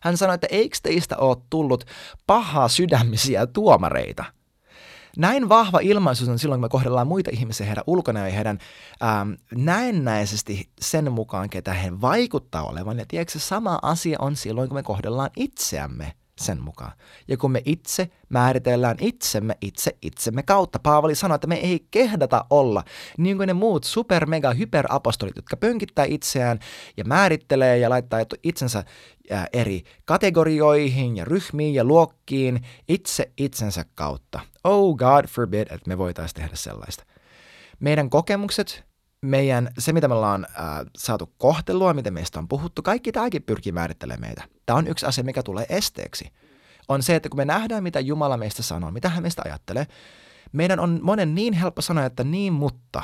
[0.00, 1.84] Hän sanoi, että eikö teistä ole tullut
[2.26, 4.24] pahaa sydämisiä tuomareita–
[5.16, 8.58] näin vahva ilmaisuus on silloin, kun me kohdellaan muita ihmisiä heidän ulkona ja heidän
[9.02, 12.98] ähm, näennäisesti sen mukaan, ketä he vaikuttaa olevan.
[12.98, 16.92] Ja tiedätkö, sama asia on silloin, kun me kohdellaan itseämme sen mukaan.
[17.28, 20.78] Ja kun me itse määritellään itsemme itse itsemme kautta.
[20.78, 22.84] Paavali sanoi, että me ei kehdata olla
[23.18, 26.58] niin kuin ne muut super mega hyperapostolit, jotka pönkittää itseään
[26.96, 28.84] ja määrittelee ja laittaa itsensä
[29.52, 34.40] eri kategorioihin ja ryhmiin ja luokkiin itse itsensä kautta.
[34.64, 37.04] Oh God forbid, että me voitaisiin tehdä sellaista.
[37.80, 38.84] Meidän kokemukset,
[39.22, 43.72] meidän, se mitä me ollaan äh, saatu kohtelua, miten meistä on puhuttu, kaikki tämäkin pyrkii
[43.72, 44.44] määrittelemään meitä.
[44.66, 46.32] Tämä on yksi asia, mikä tulee esteeksi.
[46.88, 49.86] On se, että kun me nähdään, mitä Jumala meistä sanoo, mitä hän meistä ajattelee,
[50.52, 53.02] meidän on monen niin helppo sanoa, että niin mutta,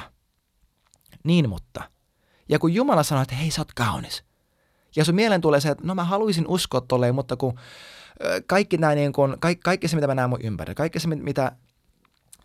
[1.25, 1.83] niin mutta.
[2.49, 4.25] Ja kun Jumala sanoo, että hei sä oot kaunis,
[4.97, 7.59] ja sun mieleen tulee se, että no mä haluaisin uskoa tolleen, mutta kun
[8.47, 11.53] kaikki, nämä, niin kun, kaikki, kaikki se, mitä mä näen mun ympärillä, kaikki se, mitä,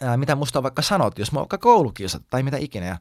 [0.01, 2.85] ää, mitä musta on vaikka sanot, jos mä vaikka koulukiusat tai mitä ikinä.
[2.85, 2.97] Ja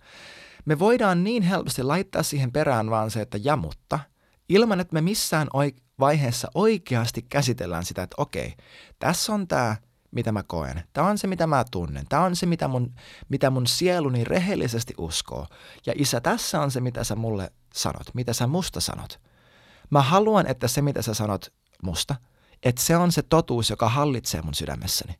[0.64, 3.98] me voidaan niin helposti laittaa siihen perään vaan se, että ja mutta,
[4.48, 8.55] ilman että me missään oik- vaiheessa oikeasti käsitellään sitä, että okei,
[8.98, 9.77] tässä on tämä,
[10.11, 10.85] mitä mä koen.
[10.92, 12.07] Tämä on se, mitä mä tunnen.
[12.09, 12.94] Tämä on se, mitä mun,
[13.29, 15.46] mitä mun sieluni rehellisesti uskoo.
[15.87, 19.20] Ja isä, tässä on se, mitä sä mulle sanot, mitä sä musta sanot.
[19.90, 22.14] Mä haluan, että se mitä sä sanot musta,
[22.62, 25.14] että se on se totuus, joka hallitsee mun sydämessäni.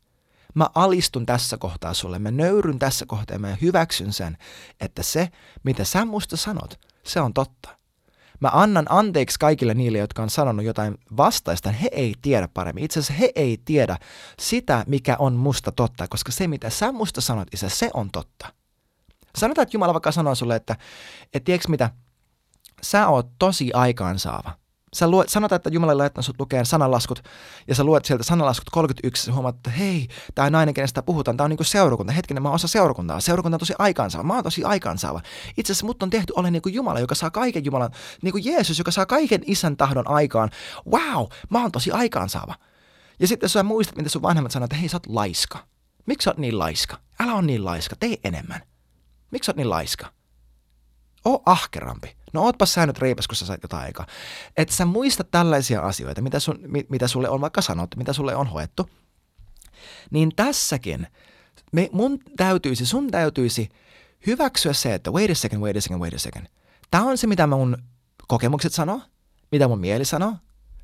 [0.55, 4.37] Mä alistun tässä kohtaa sulle, mä nöyryn tässä kohtaa ja mä hyväksyn sen,
[4.81, 5.29] että se,
[5.63, 7.69] mitä sä musta sanot, se on totta.
[8.41, 11.71] Mä annan anteeksi kaikille niille, jotka on sanonut jotain vastaista.
[11.71, 12.85] He ei tiedä paremmin.
[12.85, 13.99] Itse asiassa he ei tiedä
[14.41, 18.53] sitä, mikä on musta totta, koska se, mitä sä musta sanot, isä, se on totta.
[19.37, 20.77] Sanotaan, että Jumala vaikka sanoo sulle, että,
[21.25, 21.91] että tiedätkö mitä,
[22.83, 24.62] sä oot tosi aikaansaava
[24.95, 27.23] sä luet, sanotaan, että Jumala laittaa sut lukeen sananlaskut,
[27.69, 31.45] ja sä luet sieltä sananlaskut 31, ja huomaat, että hei, tämä nainen, kenestä puhutaan, tämä
[31.45, 32.13] on niinku seurakunta.
[32.13, 33.21] Hetkinen, mä oon osa seurakuntaa.
[33.21, 34.27] Seurakunta on tosi aikaansaava.
[34.27, 35.21] Mä oon tosi aikaansaava.
[35.57, 37.91] Itse asiassa mut on tehty olen niinku Jumala, joka saa kaiken Jumalan,
[38.23, 40.51] niin kuin Jeesus, joka saa kaiken isän tahdon aikaan.
[40.91, 42.55] Wow, mä oon tosi aikaansaava.
[43.21, 45.59] Ja sitten sä muistat, mitä sun vanhemmat sanoo, että hei, sä oot laiska.
[46.07, 46.99] Miksi sä oot niin laiska?
[47.21, 48.61] Älä on niin laiska, tee enemmän.
[49.31, 50.13] Miksi sä oot niin laiska?
[51.25, 52.17] Oo ahkerampi.
[52.33, 54.07] No ootpa sä nyt reipas, kun sä sait jotain aikaa.
[54.57, 58.47] Että sä muistat tällaisia asioita, mitä, sun, mitä sulle on vaikka sanottu, mitä sulle on
[58.47, 58.91] hoettu.
[60.11, 61.07] Niin tässäkin
[61.73, 63.69] me, mun täytyisi, sun täytyisi
[64.27, 66.47] hyväksyä se, että wait a second, wait a second, wait a second.
[66.91, 67.77] Tämä on se, mitä mun
[68.29, 69.01] kokemukset sanoo,
[69.53, 70.35] mitä mun mieli sanoo,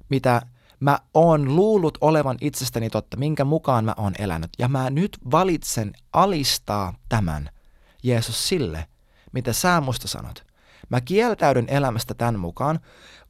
[0.08, 0.42] mitä
[0.80, 4.50] mä oon luullut olevan itsestäni totta, minkä mukaan mä oon elänyt.
[4.58, 7.50] Ja mä nyt valitsen alistaa tämän
[8.02, 8.87] Jeesus sille,
[9.32, 10.47] mitä sä musta sanot.
[10.88, 12.81] Mä kieltäydyn elämästä tämän mukaan,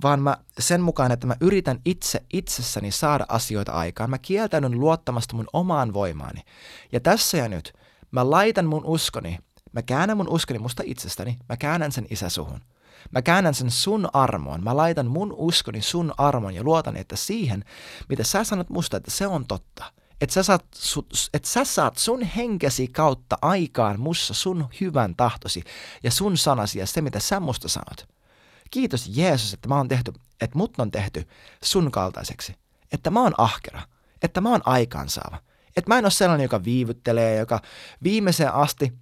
[0.02, 4.10] vaan mä sen mukaan, että mä yritän itse itsessäni saada asioita aikaan.
[4.10, 6.40] Mä kieltäydyn luottamasta mun omaan voimaani.
[6.92, 7.72] Ja tässä ja nyt
[8.10, 9.38] mä laitan mun uskoni,
[9.72, 12.60] mä käännän mun uskoni musta itsestäni, mä käännän sen isäsuhun.
[13.10, 14.64] Mä käännän sen sun armoon.
[14.64, 17.64] Mä laitan mun uskoni sun armoon ja luotan, että siihen,
[18.08, 19.84] mitä sä sanot musta, että se on totta–
[20.20, 20.64] että sä, saat,
[21.34, 25.64] et sä saat sun henkesi kautta aikaan mussa sun hyvän tahtosi
[26.02, 28.08] ja sun sanasi ja se, mitä sä musta sanot.
[28.70, 31.28] Kiitos Jeesus, että mä oon tehty, että mut on tehty
[31.64, 32.54] sun kaltaiseksi.
[32.92, 33.82] Että mä oon ahkera.
[34.22, 35.38] Että mä oon aikaansaava.
[35.76, 37.60] Että mä en ole sellainen, joka viivyttelee, joka
[38.02, 38.92] viimeiseen asti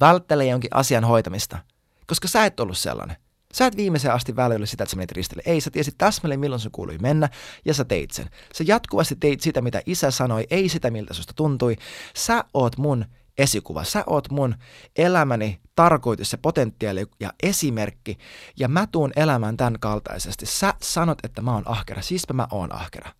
[0.00, 1.58] välttelee jonkin asian hoitamista.
[2.06, 3.16] Koska sä et ollut sellainen.
[3.54, 5.42] Sä et viimeiseen asti välillä sitä, että sä menit ristille.
[5.46, 7.28] Ei, sä tiesit täsmälleen, milloin se kuului mennä,
[7.64, 8.30] ja sä teit sen.
[8.54, 11.76] Sä jatkuvasti teit sitä, mitä isä sanoi, ei sitä, miltä susta tuntui.
[12.16, 13.04] Sä oot mun
[13.38, 13.84] esikuva.
[13.84, 14.54] Sä oot mun
[14.96, 18.18] elämäni tarkoitus ja potentiaali ja esimerkki,
[18.56, 20.46] ja mä tuun elämään tämän kaltaisesti.
[20.46, 23.10] Sä sanot, että mä oon ahkera, siispä mä oon ahkera.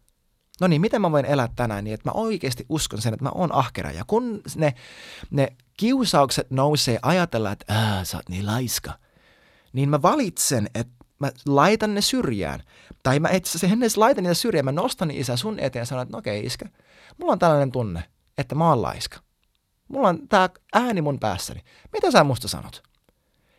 [0.61, 3.31] No niin, miten mä voin elää tänään niin, että mä oikeasti uskon sen, että mä
[3.35, 3.91] oon ahkera.
[3.91, 4.75] Ja kun ne,
[5.31, 8.93] ne kiusaukset nousee ajatella, että sä oot niin laiska,
[9.75, 12.63] niin mä valitsen, että mä laitan ne syrjään.
[13.03, 15.87] Tai mä itse asiassa ennen laitan niitä syrjään, mä nostan ne isä sun eteen ja
[15.87, 16.67] sanon, että no okei okay, iskä,
[17.19, 18.05] mulla on tällainen tunne,
[18.39, 19.19] että mä oon laiska.
[19.89, 21.61] Mulla on tää ääni mun päässäni.
[21.93, 22.83] Mitä sä musta sanot?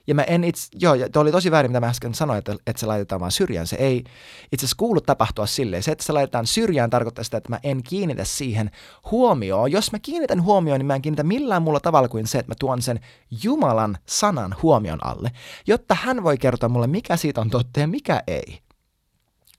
[0.08, 2.80] Ja mä en itse, joo, ja oli tosi väärin, mitä mä äsken sanoin, että, että
[2.80, 3.68] se laitetaan vaan syrjään.
[3.68, 4.04] Se ei
[4.52, 5.84] itse asiassa kuulu tapahtua silleen.
[5.84, 8.72] Se, että se laitetaan syrjään, tarkoittaa sitä, että mä en kiinnitä siihen
[9.12, 9.72] huomioon.
[9.72, 12.56] Jos mä kiinnitän huomioon, niin mä en kiinnitä millään muulla tavalla kuin se, että mä
[12.60, 13.00] tuon sen
[13.44, 15.32] Jumalan sanan huomion alle,
[15.68, 18.65] jotta hän voi kertoa mulle, mikä siitä on totta ja mikä ei.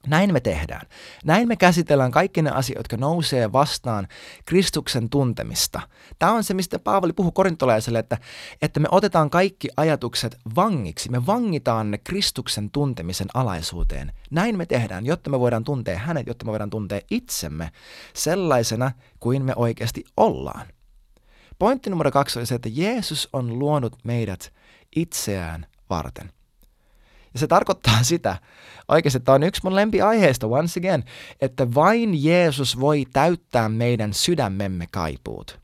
[0.06, 0.86] Näin me tehdään.
[1.24, 4.08] Näin me käsitellään kaikki ne asiat, jotka nousee vastaan
[4.44, 5.80] Kristuksen tuntemista.
[6.18, 8.18] Tämä on se, mistä Paavali puhuu korintolaiselle, että,
[8.62, 11.10] että me otetaan kaikki ajatukset vangiksi.
[11.10, 14.12] Me vangitaan ne Kristuksen tuntemisen alaisuuteen.
[14.30, 17.70] Näin me tehdään, jotta me voidaan tuntea hänet, jotta me voidaan tuntea itsemme
[18.14, 20.66] sellaisena kuin me oikeasti ollaan.
[21.58, 24.52] Pointti numero kaksi oli se, että Jeesus on luonut meidät
[24.96, 26.35] itseään varten.
[27.36, 28.36] Ja se tarkoittaa sitä,
[28.88, 31.04] oikeasti tämä on yksi mun lempiaiheista once again,
[31.40, 35.60] että vain Jeesus voi täyttää meidän sydämemme kaipuut.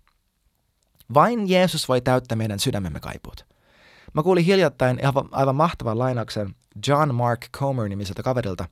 [1.15, 3.47] Vain Jeesus voi täyttää meidän sydämemme kaipuut.
[4.15, 6.55] Mä kuulin hiljattain aivan, aivan mahtavan lainauksen
[6.87, 8.69] John Mark Comer nimiseltä kaverilta.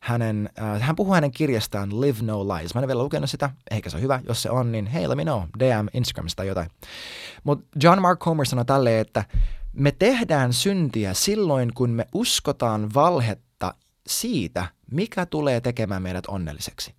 [0.00, 2.74] Hänen, äh, hän puhuu hänen kirjastaan Live No Lies.
[2.74, 4.20] Mä en vielä lukenut sitä, ehkä se on hyvä.
[4.28, 6.70] Jos se on, niin hei, let me know, DM Instagramista tai jotain.
[7.44, 9.24] Mutta John Mark Comer sanoi tälleen, että
[9.76, 13.74] me tehdään syntiä silloin, kun me uskotaan valhetta
[14.06, 16.94] siitä, mikä tulee tekemään meidät onnelliseksi.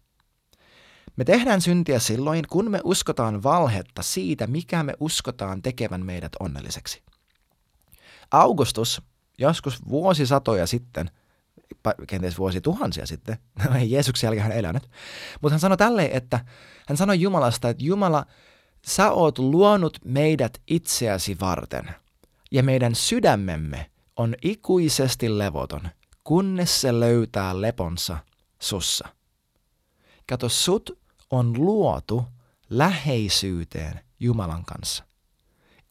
[1.15, 7.01] Me tehdään syntiä silloin, kun me uskotaan valhetta siitä, mikä me uskotaan tekevän meidät onnelliseksi.
[8.31, 9.01] Augustus,
[9.37, 11.11] joskus vuosisatoja sitten,
[12.07, 13.37] kenties vuosituhansia sitten,
[13.79, 14.89] ei Jeesuksen jälkeen hän elänyt,
[15.41, 16.45] mutta hän sanoi tälleen, että
[16.87, 18.25] hän sanoi Jumalasta, että Jumala,
[18.87, 21.89] sä oot luonut meidät itseäsi varten–
[22.51, 25.89] ja meidän sydämemme on ikuisesti levoton,
[26.23, 28.17] kunnes se löytää leponsa
[28.59, 29.07] sussa.
[30.29, 30.99] Kato, sut
[31.31, 32.25] on luotu
[32.69, 35.03] läheisyyteen Jumalan kanssa.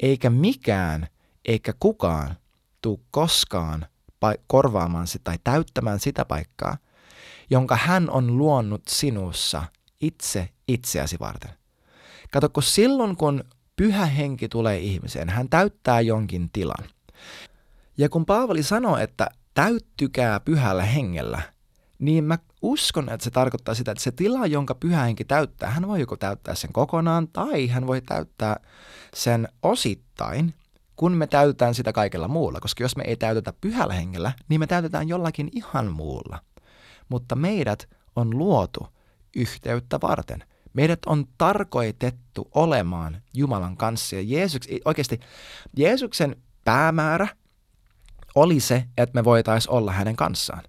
[0.02, 1.06] Eikä mikään
[1.44, 2.36] eikä kukaan
[2.82, 3.86] tuu koskaan
[4.46, 6.76] korvaamaan sitä tai täyttämään sitä paikkaa,
[7.50, 9.62] jonka hän on luonut sinussa
[10.00, 11.50] itse itseäsi varten.
[12.32, 13.44] Kato, kun silloin kun
[13.76, 16.84] pyhä henki tulee ihmiseen, hän täyttää jonkin tilan.
[17.98, 21.42] Ja kun Paavali sanoo, että täyttykää pyhällä hengellä,
[21.98, 25.88] niin mä uskon, että se tarkoittaa sitä, että se tila, jonka pyhä henki täyttää, hän
[25.88, 28.60] voi joko täyttää sen kokonaan tai hän voi täyttää
[29.14, 30.54] sen osittain,
[30.96, 32.60] kun me täytetään sitä kaikella muulla.
[32.60, 36.38] Koska jos me ei täytetä pyhällä hengellä, niin me täytetään jollakin ihan muulla.
[37.08, 38.88] Mutta meidät on luotu
[39.36, 40.44] yhteyttä varten–
[40.76, 44.16] Meidät on tarkoitettu olemaan Jumalan kanssa.
[44.16, 45.20] Ja Jeesus, oikeasti
[45.76, 47.28] Jeesuksen päämäärä
[48.34, 50.62] oli se, että me voitaisiin olla hänen kanssaan.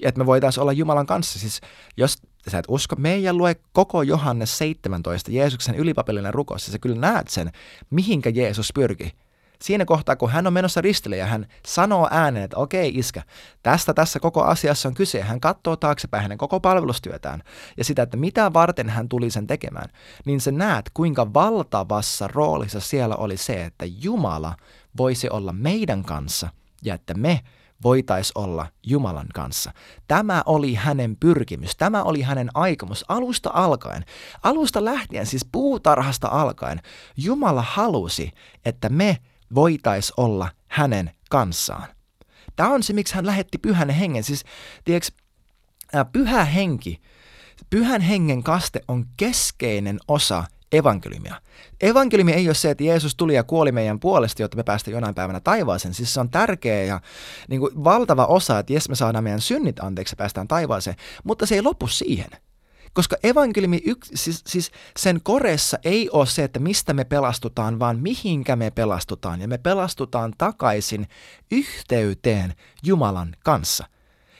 [0.00, 1.38] Ja että me voitaisiin olla Jumalan kanssa.
[1.38, 1.60] Siis
[1.96, 2.16] jos
[2.50, 7.52] sä et usko, meidän lue koko Johannes 17, Jeesuksen ylipapillinen rukous, sä kyllä näet sen,
[7.90, 9.12] mihinkä Jeesus pyrki
[9.62, 13.22] siinä kohtaa, kun hän on menossa ristille ja hän sanoo ääneen, että okei iskä,
[13.62, 15.20] tästä tässä koko asiassa on kyse.
[15.20, 17.42] Hän katsoo taaksepäin hänen koko palvelustyötään
[17.76, 19.88] ja sitä, että mitä varten hän tuli sen tekemään,
[20.24, 24.56] niin sä näet, kuinka valtavassa roolissa siellä oli se, että Jumala
[24.96, 26.48] voisi olla meidän kanssa
[26.82, 27.40] ja että me
[27.82, 29.72] voitais olla Jumalan kanssa.
[30.08, 34.04] Tämä oli hänen pyrkimys, tämä oli hänen aikomus alusta alkaen.
[34.42, 36.80] Alusta lähtien, siis puutarhasta alkaen,
[37.16, 38.30] Jumala halusi,
[38.64, 39.18] että me
[39.54, 41.88] voitais olla hänen kanssaan.
[42.56, 44.24] Tämä on se, miksi hän lähetti pyhän hengen.
[44.24, 44.44] Siis,
[44.84, 45.10] tiedätkö,
[46.12, 47.00] pyhä henki,
[47.70, 51.34] pyhän hengen kaste on keskeinen osa evankeliumia.
[51.80, 55.14] Evankeliumi ei ole se, että Jeesus tuli ja kuoli meidän puolesta, jotta me päästään jonain
[55.14, 55.94] päivänä taivaaseen.
[55.94, 57.00] Siis se on tärkeä ja
[57.48, 61.46] niin kuin valtava osa, että jes me saadaan meidän synnit anteeksi ja päästään taivaaseen, mutta
[61.46, 62.30] se ei lopu siihen.
[62.94, 67.98] Koska evankeliumi, yks, siis, siis sen koressa ei ole se, että mistä me pelastutaan, vaan
[67.98, 69.40] mihinkä me pelastutaan.
[69.40, 71.08] Ja me pelastutaan takaisin
[71.50, 73.86] yhteyteen Jumalan kanssa.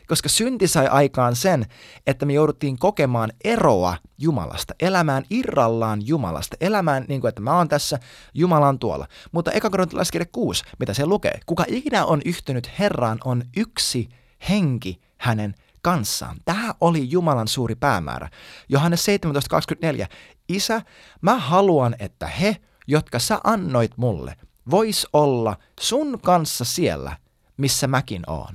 [0.08, 1.66] koska synti sai aikaan sen,
[2.06, 7.68] että me jouduttiin kokemaan eroa Jumalasta, elämään irrallaan Jumalasta, elämään niin kuin, että mä oon
[7.68, 7.98] tässä,
[8.34, 9.06] Jumala on tuolla.
[9.32, 14.08] Mutta eka korintalaiskirja 6, mitä se lukee, kuka ikinä on yhtynyt Herraan, on yksi
[14.48, 16.36] henki hänen kanssaan.
[16.44, 18.28] Tämä oli Jumalan suuri päämäärä.
[18.68, 19.06] Johannes
[20.00, 20.06] 17.24.
[20.48, 20.82] Isä,
[21.20, 24.36] mä haluan, että he, jotka sä annoit mulle,
[24.70, 27.16] vois olla sun kanssa siellä,
[27.56, 28.52] missä mäkin oon.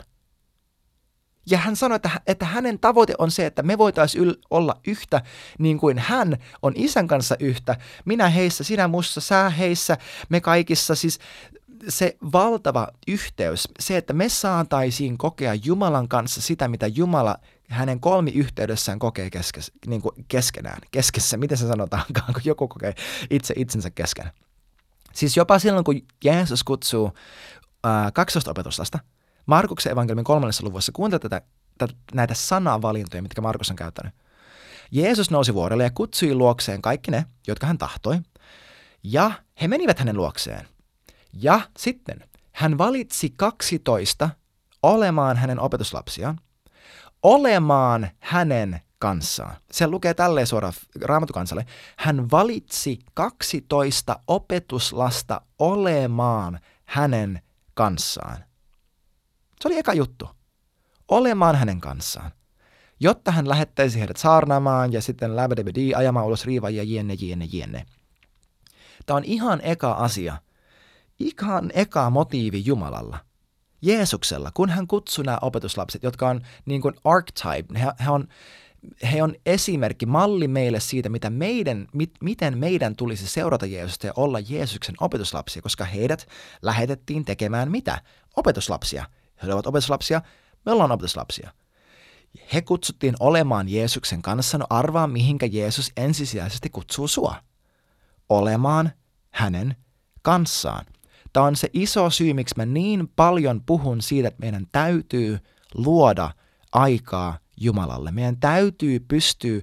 [1.50, 5.22] Ja hän sanoi, että, että hänen tavoite on se, että me voitaisiin olla yhtä
[5.60, 7.76] niin kuin hän on isän kanssa yhtä.
[8.06, 9.98] Minä heissä, sinä mussa, sä heissä,
[10.30, 10.96] me kaikissa.
[10.96, 11.20] Siis
[11.90, 17.38] se valtava yhteys, se, että me saataisiin kokea Jumalan kanssa sitä, mitä Jumala
[17.70, 20.82] hänen kolmi yhteydessään kokee keskes, niin kuin keskenään.
[20.92, 22.94] Keskessä, miten se sanotaankaan, kun joku kokee
[23.30, 24.32] itse itsensä kesken.
[25.14, 27.12] Siis jopa silloin, kun Jeesus kutsuu
[27.86, 29.00] äh, 12 opetuslasta,
[29.46, 31.42] Markuksen evankeliumin kolmannessa luvussa, kuuntele tätä,
[31.78, 34.14] tätä, näitä sanavalintoja, mitkä Markus on käyttänyt.
[34.92, 38.20] Jeesus nousi vuorelle ja kutsui luokseen kaikki ne, jotka hän tahtoi,
[39.04, 40.68] ja he menivät hänen luokseen.
[41.34, 44.30] Ja sitten hän valitsi 12
[44.84, 46.40] olemaan hänen opetuslapsiaan,
[47.24, 49.56] olemaan hänen kanssaan.
[49.72, 51.66] Se lukee tälleen suoraan raamatukansalle.
[51.98, 57.42] Hän valitsi 12 opetuslasta olemaan hänen
[57.74, 58.38] kanssaan.
[59.62, 60.30] Se oli eka juttu.
[61.08, 62.32] Olemaan hänen kanssaan.
[63.00, 67.86] Jotta hän lähettäisi heidät saarnaamaan ja sitten läbedebedi ajamaan ulos riivajia jenne, jenne, jenne.
[69.06, 70.38] Tämä on ihan eka asia.
[71.20, 73.18] Ihan eka motiivi Jumalalla.
[73.82, 78.28] Jeesuksella, kun hän kutsui nämä opetuslapset, jotka on niin kuin archetype, he, he, on,
[79.12, 84.14] he on esimerkki, malli meille siitä, mitä meidän, mit, miten meidän tulisi seurata Jeesusta ja
[84.16, 86.28] olla Jeesuksen opetuslapsia, koska heidät
[86.62, 88.02] lähetettiin tekemään mitä?
[88.36, 89.06] Opetuslapsia.
[89.44, 90.22] He ovat opetuslapsia,
[90.66, 91.52] me ollaan opetuslapsia.
[92.54, 97.36] He kutsuttiin olemaan Jeesuksen kanssa, no arvaa mihinkä Jeesus ensisijaisesti kutsuu sua.
[98.30, 98.92] Olemaan
[99.32, 99.76] hänen
[100.22, 100.86] kanssaan.
[101.34, 105.40] Tämä on se iso syy, miksi mä niin paljon puhun siitä, että meidän täytyy
[105.74, 106.32] luoda
[106.72, 108.12] aikaa Jumalalle.
[108.12, 109.62] Meidän täytyy pystyä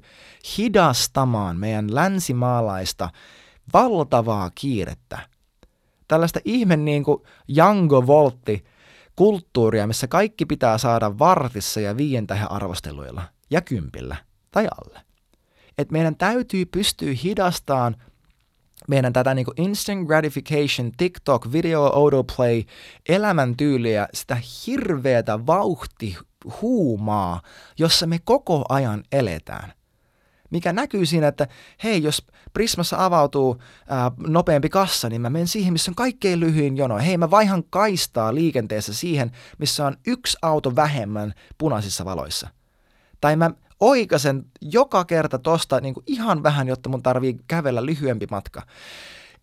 [0.59, 3.11] hidastamaan meidän länsimaalaista
[3.73, 5.19] valtavaa kiirettä.
[6.09, 8.65] Tällaista ihme niin kuin Jango Voltti
[9.17, 14.17] kulttuuria, missä kaikki pitää saada vartissa ja viien tähän arvosteluilla ja kympillä
[14.51, 15.01] tai alle.
[15.79, 17.97] Et meidän täytyy pystyä hidastamaan
[18.89, 22.63] meidän tätä niin kuin instant gratification, TikTok, video autoplay,
[23.09, 26.17] elämäntyyliä, sitä hirveätä vauhti
[26.63, 27.43] huumaa,
[27.79, 29.73] jossa me koko ajan eletään–
[30.55, 31.49] mikä näkyy siinä, että
[31.85, 36.77] hei, jos Prismassa avautuu ää, nopeampi kassa, niin mä menen siihen, missä on kaikkein lyhyin
[36.77, 36.99] jono.
[36.99, 42.49] Hei, mä vaihan kaistaa liikenteessä siihen, missä on yksi auto vähemmän punaisissa valoissa.
[43.21, 48.27] Tai mä oikasen joka kerta tosta niin kuin ihan vähän, jotta mun tarvii kävellä lyhyempi
[48.31, 48.63] matka.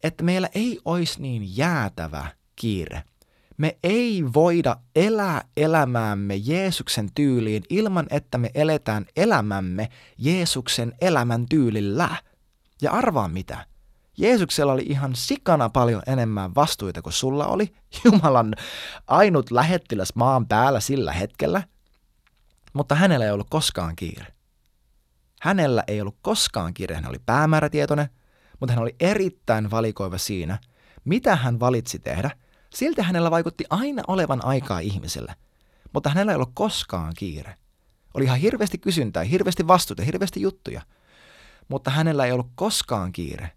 [0.04, 3.04] Että meillä ei olisi niin jäätävä kiire.
[3.58, 12.10] Me ei voida elää elämäämme Jeesuksen tyyliin ilman, että me eletään elämämme Jeesuksen elämän tyylillä.
[12.82, 13.66] Ja arvaa mitä?
[14.18, 17.74] Jeesuksella oli ihan sikana paljon enemmän vastuita kuin sulla oli.
[18.06, 18.56] Jumalan
[19.08, 21.64] ainut lähettiläs maan päällä sillä hetkellä.
[22.74, 24.28] Mutta hänellä ei ollut koskaan kiire.
[25.42, 26.96] Hänellä ei ollut koskaan kiire.
[26.96, 28.10] Hän oli päämäärätietoinen,
[28.60, 30.60] mutta hän oli erittäin valikoiva siinä,
[31.06, 32.32] mitä hän valitsi tehdä–
[32.74, 35.36] Silti hänellä vaikutti aina olevan aikaa ihmiselle,
[35.94, 37.56] mutta hänellä ei ollut koskaan kiire.
[38.14, 40.82] Oli ihan hirveästi kysyntää, hirveästi vastuuta, hirveästi juttuja,
[41.68, 43.52] mutta hänellä ei ollut koskaan kiire.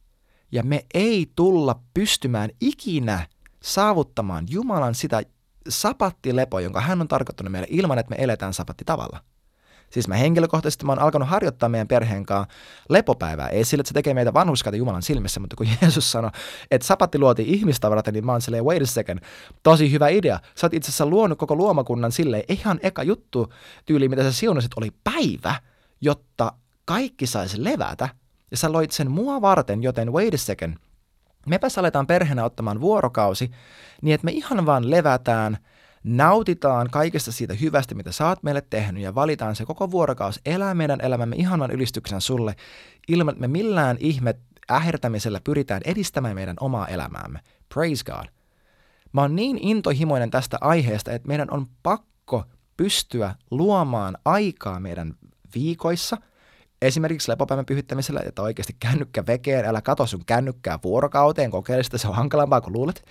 [0.52, 3.26] Ja me ei tulla pystymään ikinä
[3.62, 5.22] saavuttamaan Jumalan sitä
[5.68, 9.20] sapattilepoa, jonka hän on tarkoittanut meille ilman, että me eletään sapattitavalla.
[9.90, 12.54] Siis mä henkilökohtaisesti mä oon alkanut harjoittaa meidän perheen kanssa
[12.88, 13.48] lepopäivää.
[13.48, 16.30] Ei sillä, että se tekee meitä vanhuskaita Jumalan silmissä, mutta kun Jeesus sanoi,
[16.70, 19.18] että sapatti luotiin ihmistä varten, niin mä oon silleen, wait a second,
[19.62, 20.40] tosi hyvä idea.
[20.54, 23.52] Sä oot itse asiassa luonut koko luomakunnan silleen, ihan eka juttu
[23.86, 25.54] tyyli, mitä sä siunasit, oli päivä,
[26.00, 26.52] jotta
[26.84, 28.08] kaikki saisi levätä.
[28.50, 30.74] Ja sä loit sen mua varten, joten wait a second,
[31.46, 33.50] mepäs aletaan perheenä ottamaan vuorokausi,
[34.02, 35.58] niin että me ihan vaan levätään–
[36.04, 40.74] nautitaan kaikesta siitä hyvästä, mitä sä oot meille tehnyt ja valitaan se koko vuorokaus elää
[40.74, 42.56] meidän elämämme ihanan ylistyksen sulle
[43.08, 44.34] ilman, että me millään ihme
[44.70, 47.40] ähertämisellä pyritään edistämään meidän omaa elämäämme.
[47.74, 48.26] Praise God.
[49.12, 52.44] Mä oon niin intohimoinen tästä aiheesta, että meidän on pakko
[52.76, 55.14] pystyä luomaan aikaa meidän
[55.54, 56.16] viikoissa–
[56.84, 62.08] Esimerkiksi lepopäivän pyhittämisellä, että oikeasti kännykkä vekeen, älä kato sun kännykkää vuorokauteen, kokeile sitä, se
[62.08, 63.04] on hankalampaa kuin luulet.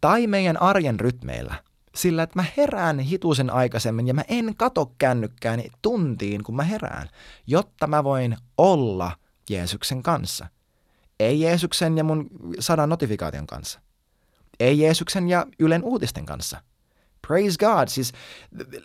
[0.00, 1.54] Tai meidän arjen rytmeillä
[1.94, 7.08] sillä, että mä herään hitusen aikaisemmin ja mä en kato kännykkääni tuntiin, kun mä herään,
[7.46, 9.12] jotta mä voin olla
[9.50, 10.46] Jeesuksen kanssa.
[11.20, 12.30] Ei Jeesuksen ja mun
[12.60, 13.80] sadan notifikaation kanssa.
[14.60, 16.62] Ei Jeesuksen ja Ylen uutisten kanssa.
[17.26, 18.12] Praise God, siis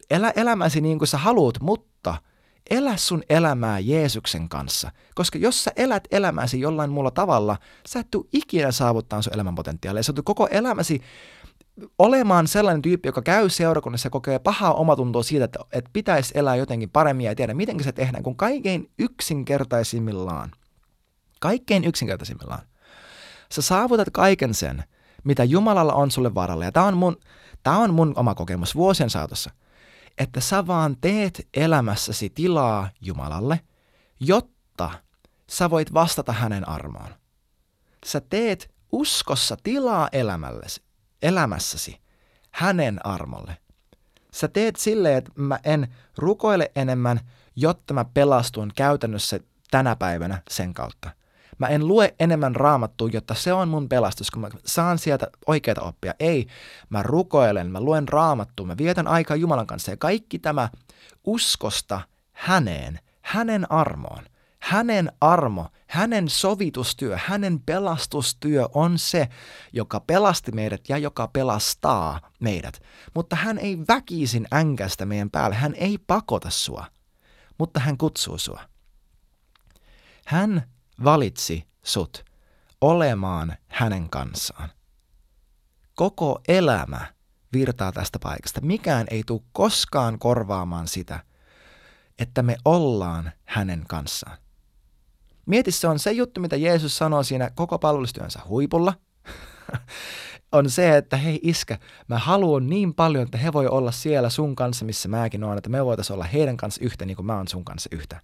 [0.09, 2.15] elä elämäsi niin kuin sä haluat, mutta
[2.69, 4.91] elä sun elämää Jeesuksen kanssa.
[5.15, 7.57] Koska jos sä elät elämäsi jollain muulla tavalla,
[7.87, 10.03] sä et tuu ikinä saavuttaa sun elämän potentiaalia.
[10.03, 11.01] Sä koko elämäsi
[11.99, 16.55] olemaan sellainen tyyppi, joka käy seurakunnassa ja kokee pahaa omatuntoa siitä, että, että pitäisi elää
[16.55, 20.51] jotenkin paremmin ja tiedä, miten se tehdään, kun kaikkein yksinkertaisimmillaan,
[21.39, 22.61] kaikkein yksinkertaisimmillaan,
[23.51, 24.83] sä saavutat kaiken sen,
[25.23, 26.65] mitä Jumalalla on sulle varalle.
[26.65, 27.17] Ja tämä on mun,
[27.63, 29.51] tää on mun oma kokemus vuosien saatossa,
[30.17, 33.59] että sä vaan teet elämässäsi tilaa Jumalalle,
[34.19, 34.91] jotta
[35.49, 37.15] sä voit vastata hänen armoon.
[38.05, 40.83] Sä teet uskossa tilaa elämällesi,
[41.21, 42.01] elämässäsi
[42.51, 43.57] hänen armolle.
[44.33, 47.19] Sä teet silleen, että mä en rukoile enemmän,
[47.55, 49.39] jotta mä pelastun käytännössä
[49.71, 51.09] tänä päivänä sen kautta.
[51.57, 55.81] Mä en lue enemmän raamattua, jotta se on mun pelastus, kun mä saan sieltä oikeita
[55.81, 56.13] oppia.
[56.19, 56.47] Ei,
[56.89, 60.69] mä rukoilen, mä luen raamattua, mä vietän aikaa Jumalan kanssa ja kaikki tämä
[61.23, 62.01] uskosta
[62.33, 64.23] häneen, hänen armoon.
[64.59, 69.27] Hänen armo, hänen sovitustyö, hänen pelastustyö on se,
[69.73, 72.81] joka pelasti meidät ja joka pelastaa meidät.
[73.15, 76.85] Mutta hän ei väkisin änkästä meidän päälle, hän ei pakota sua,
[77.57, 78.61] mutta hän kutsuu sua.
[80.25, 80.63] Hän
[81.03, 82.25] valitsi sut
[82.81, 84.69] olemaan hänen kanssaan.
[85.95, 87.13] Koko elämä
[87.53, 88.61] virtaa tästä paikasta.
[88.61, 91.19] Mikään ei tule koskaan korvaamaan sitä,
[92.19, 94.37] että me ollaan hänen kanssaan.
[95.45, 98.93] Mieti, se on se juttu, mitä Jeesus sanoo siinä koko palvelustyönsä huipulla.
[100.51, 104.55] on se, että hei iskä, mä haluan niin paljon, että he voi olla siellä sun
[104.55, 107.47] kanssa, missä mäkin olen, että me voitaisiin olla heidän kanssa yhtä niin kuin mä oon
[107.47, 108.21] sun kanssa yhtä.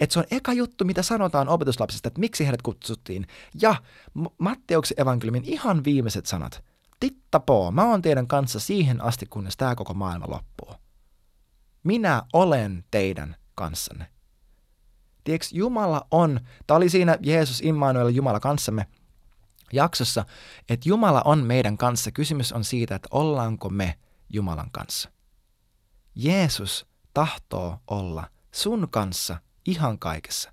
[0.00, 3.26] Että se on eka juttu, mitä sanotaan opetuslapsista, että miksi heidät kutsuttiin.
[3.60, 3.74] Ja
[4.38, 6.64] Matteuksen evankeliumin ihan viimeiset sanat.
[7.00, 10.74] Tittapoo, mä oon teidän kanssa siihen asti, kunnes tämä koko maailma loppuu.
[11.82, 14.06] Minä olen teidän kanssanne.
[15.24, 18.86] Tiedätkö, Jumala on, tämä oli siinä Jeesus Immanuel Jumala kanssamme
[19.72, 20.24] jaksossa,
[20.68, 22.10] että Jumala on meidän kanssa.
[22.10, 23.98] Kysymys on siitä, että ollaanko me
[24.32, 25.10] Jumalan kanssa.
[26.14, 30.52] Jeesus tahtoo olla sun kanssa ihan kaikessa.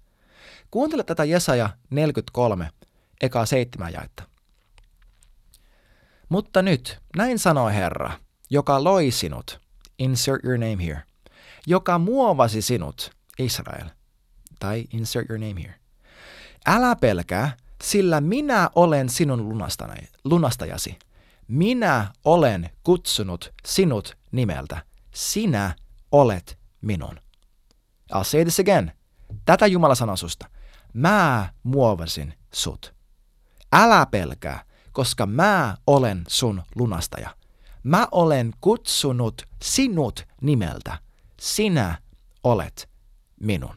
[0.71, 2.69] Kuuntele tätä Jesaja 43,
[3.21, 4.23] eka seitsemän jaetta.
[6.29, 8.11] Mutta nyt, näin sanoo Herra,
[8.49, 9.61] joka loi sinut,
[9.99, 11.03] insert your name here,
[11.67, 13.89] joka muovasi sinut, Israel,
[14.59, 15.75] tai insert your name here.
[16.65, 19.59] Älä pelkää, sillä minä olen sinun
[20.23, 20.99] lunastajasi.
[21.47, 24.85] Minä olen kutsunut sinut nimeltä.
[25.13, 25.75] Sinä
[26.11, 27.19] olet minun.
[28.13, 28.96] I'll say this again.
[29.45, 30.49] Tätä Jumala sanoo susta.
[30.93, 32.95] Mä muovasin sut.
[33.73, 37.29] Älä pelkää, koska mä olen sun lunastaja.
[37.83, 40.99] Mä olen kutsunut sinut nimeltä.
[41.41, 41.97] Sinä
[42.43, 42.89] olet
[43.39, 43.75] minun.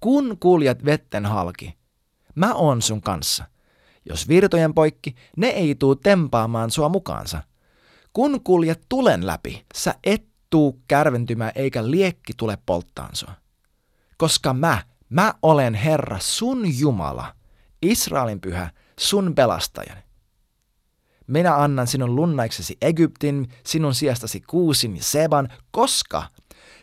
[0.00, 1.78] Kun kuljat vetten halki,
[2.34, 3.44] mä oon sun kanssa.
[4.04, 7.42] Jos virtojen poikki, ne ei tuu tempaamaan sua mukaansa.
[8.12, 13.32] Kun kuljet tulen läpi, sä et tuu kärventymään eikä liekki tule polttaan sua.
[14.18, 17.34] Koska mä, mä olen Herra, sun Jumala,
[17.82, 20.00] Israelin pyhä, sun pelastajani.
[21.26, 26.22] Minä annan sinun lunnaiksesi Egyptin, sinun sijastasi kuusin ja Seban, koska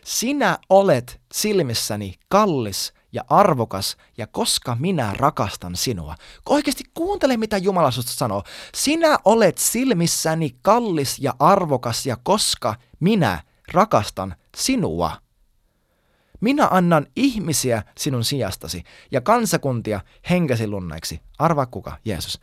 [0.04, 6.14] sinä olet silmissäni kallis ja arvokas, ja koska minä rakastan sinua.
[6.48, 8.42] Oikeasti kuuntele, mitä Jumala susta sanoo.
[8.74, 15.25] Sinä olet silmissäni kallis ja arvokas, ja koska minä rakastan sinua.
[16.40, 21.20] Minä annan ihmisiä sinun sijastasi ja kansakuntia henkesi lunnaiksi.
[21.38, 22.40] Arva kuka, Jeesus.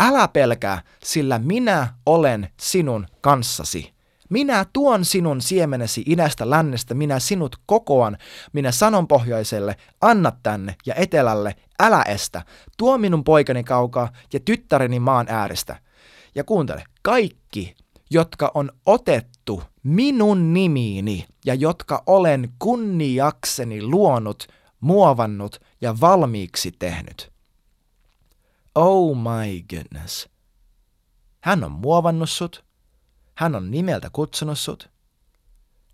[0.00, 3.96] Älä pelkää, sillä minä olen sinun kanssasi.
[4.30, 8.16] Minä tuon sinun siemenesi idästä lännestä, minä sinut kokoan,
[8.52, 12.42] minä sanon pohjoiselle, anna tänne ja etelälle, älä estä.
[12.78, 15.76] Tuo minun poikani kaukaa ja tyttäreni maan äärestä.
[16.34, 17.74] Ja kuuntele, kaikki,
[18.10, 24.46] jotka on otettu minun nimiini ja jotka olen kunniakseni luonut,
[24.80, 27.32] muovannut ja valmiiksi tehnyt.
[28.74, 30.28] Oh my goodness.
[31.40, 32.64] Hän on muovannut sut,
[33.34, 34.90] hän on nimeltä kutsunut sut.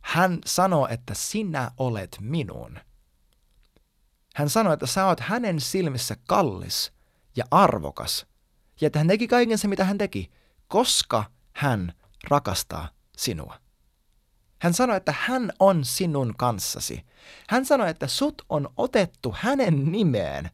[0.01, 2.79] Hän sanoo, että sinä olet minun.
[4.35, 6.93] Hän sanoi, että sä oot hänen silmissä kallis
[7.37, 8.27] ja arvokas.
[8.81, 10.31] Ja että hän teki kaiken se, mitä hän teki,
[10.69, 11.93] koska hän
[12.29, 13.62] rakastaa sinua.
[14.63, 17.05] Hän sanoi, että hän on sinun kanssasi.
[17.49, 20.51] Hän sanoi, että sut on otettu hänen nimeen,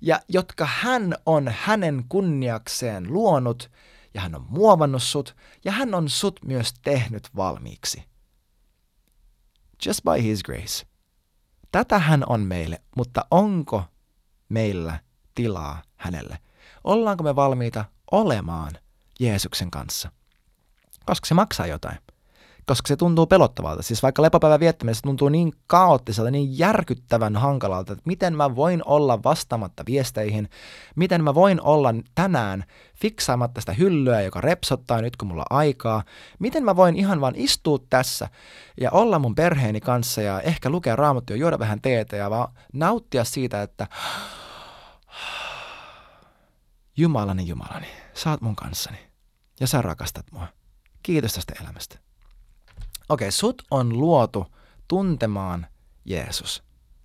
[0.00, 3.70] ja jotka hän on hänen kunniakseen luonut,
[4.14, 8.04] ja hän on muovannut sut, ja hän on sut myös tehnyt valmiiksi.
[9.86, 10.86] Just by his grace.
[11.72, 13.84] Tätä hän on meille, mutta onko
[14.48, 15.00] meillä
[15.34, 16.38] tilaa hänelle?
[16.84, 18.72] Ollaanko me valmiita olemaan
[19.20, 20.12] Jeesuksen kanssa?
[21.06, 21.98] Koska se maksaa jotain
[22.66, 23.82] koska se tuntuu pelottavalta.
[23.82, 28.82] Siis vaikka lepopäivän viettäminen se tuntuu niin kaoottiselta, niin järkyttävän hankalalta, että miten mä voin
[28.84, 30.48] olla vastaamatta viesteihin,
[30.96, 36.02] miten mä voin olla tänään fiksaamatta sitä hyllyä, joka repsottaa nyt kun mulla on aikaa,
[36.38, 38.28] miten mä voin ihan vaan istua tässä
[38.80, 43.24] ja olla mun perheeni kanssa ja ehkä lukea raamattua, juoda vähän teetä ja vaan nauttia
[43.24, 43.86] siitä, että
[46.96, 47.86] Jumalani, Jumalani,
[48.26, 48.98] oot mun kanssani
[49.60, 50.48] ja sä rakastat mua.
[51.02, 52.01] Kiitos tästä elämästä.
[53.08, 54.46] Okei, okay, sut on luotu
[54.88, 55.66] tuntemaan
[56.04, 56.62] Jeesus.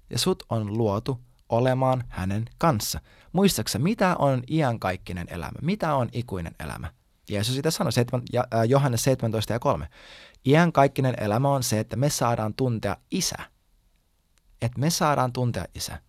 [0.09, 1.19] Ja sut on luotu
[1.49, 3.01] olemaan hänen kanssa.
[3.33, 5.59] Muistaaksä, mitä on iankaikkinen elämä?
[5.61, 6.93] Mitä on ikuinen elämä?
[7.29, 7.91] Jeesus sitä sanoi,
[8.67, 9.89] Johannes 17 ja 3.
[10.45, 13.37] Iankaikkinen elämä on se, että me saadaan tuntea isä.
[14.61, 16.01] Että me saadaan tuntea isä.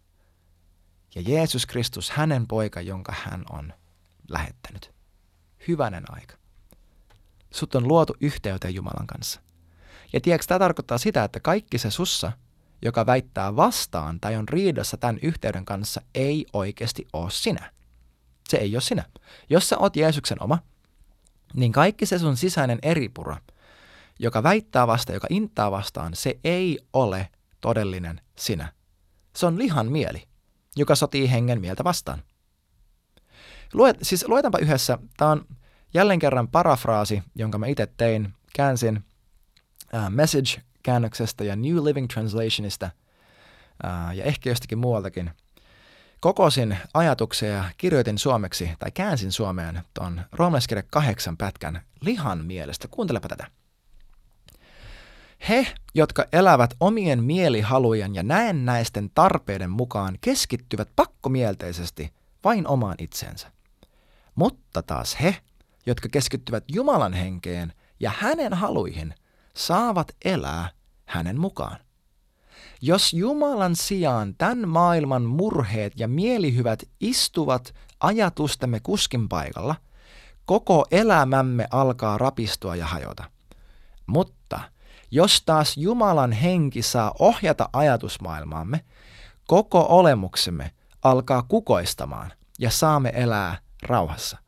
[1.15, 3.73] Ja Jeesus Kristus, hänen poika, jonka hän on
[4.29, 4.93] lähettänyt.
[5.69, 6.37] Hyvänen aika.
[7.51, 9.41] Sut on luotu yhteyteen Jumalan kanssa.
[10.13, 12.33] Ja tiedätkö, tämä tarkoittaa sitä, että kaikki se sussa,
[12.83, 17.73] joka väittää vastaan tai on riidassa tämän yhteyden kanssa, ei oikeasti ole sinä.
[18.49, 19.05] Se ei ole sinä.
[19.51, 20.59] Jos sä oot Jeesuksen oma,
[21.55, 23.37] niin kaikki se sun sisäinen eripura,
[24.19, 27.29] joka väittää vastaan, joka inttaa vastaan, se ei ole
[27.61, 28.73] todellinen sinä.
[29.37, 30.23] Se on lihan mieli,
[30.77, 32.23] joka sotii hengen mieltä vastaan.
[33.73, 34.99] Luet, siis luetaanpa yhdessä.
[35.17, 35.47] Tämä on
[35.95, 38.35] jälleen kerran parafraasi, jonka mä itse tein.
[38.55, 39.05] Käänsin
[39.95, 42.91] uh, Message-käännöksestä ja New Living Translationista
[43.85, 45.31] uh, ja ehkä jostakin muualtakin.
[46.21, 52.89] Kokosin ajatuksia ja kirjoitin suomeksi tai käänsin suomeen tuon roomalaiskirja kahdeksan pätkän lihan mielestä.
[52.89, 53.47] Kuuntelepa tätä.
[55.49, 62.13] He, jotka elävät omien mielihalujen ja näennäisten tarpeiden mukaan, keskittyvät pakkomielteisesti
[62.45, 63.53] vain omaan itsensä.
[64.35, 65.37] Mutta taas he,
[65.87, 69.15] jotka keskittyvät Jumalan henkeen ja hänen haluihin–
[69.59, 70.71] saavat elää
[71.07, 71.79] hänen mukaan.
[72.81, 79.75] Jos Jumalan sijaan tämän maailman murheet ja mielihyvät istuvat ajatustemme kuskin paikalla,
[80.45, 83.25] koko elämämme alkaa rapistua ja hajota.
[84.07, 84.61] Mutta
[85.11, 88.85] jos taas Jumalan henki saa ohjata ajatusmaailmaamme,
[89.47, 90.71] koko olemuksemme
[91.03, 94.39] alkaa kukoistamaan ja saamme elää rauhassa.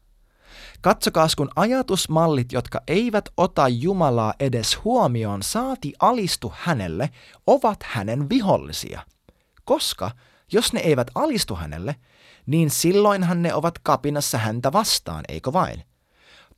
[0.83, 7.11] Katsokaas, kun ajatusmallit, jotka eivät ota Jumalaa edes huomioon, saati alistu hänelle,
[7.47, 9.03] ovat hänen vihollisia.
[9.65, 10.11] Koska
[10.53, 11.97] jos ne eivät alistu hänelle,
[12.47, 15.85] niin silloinhan ne ovat kapinassa häntä vastaan, eikö vain?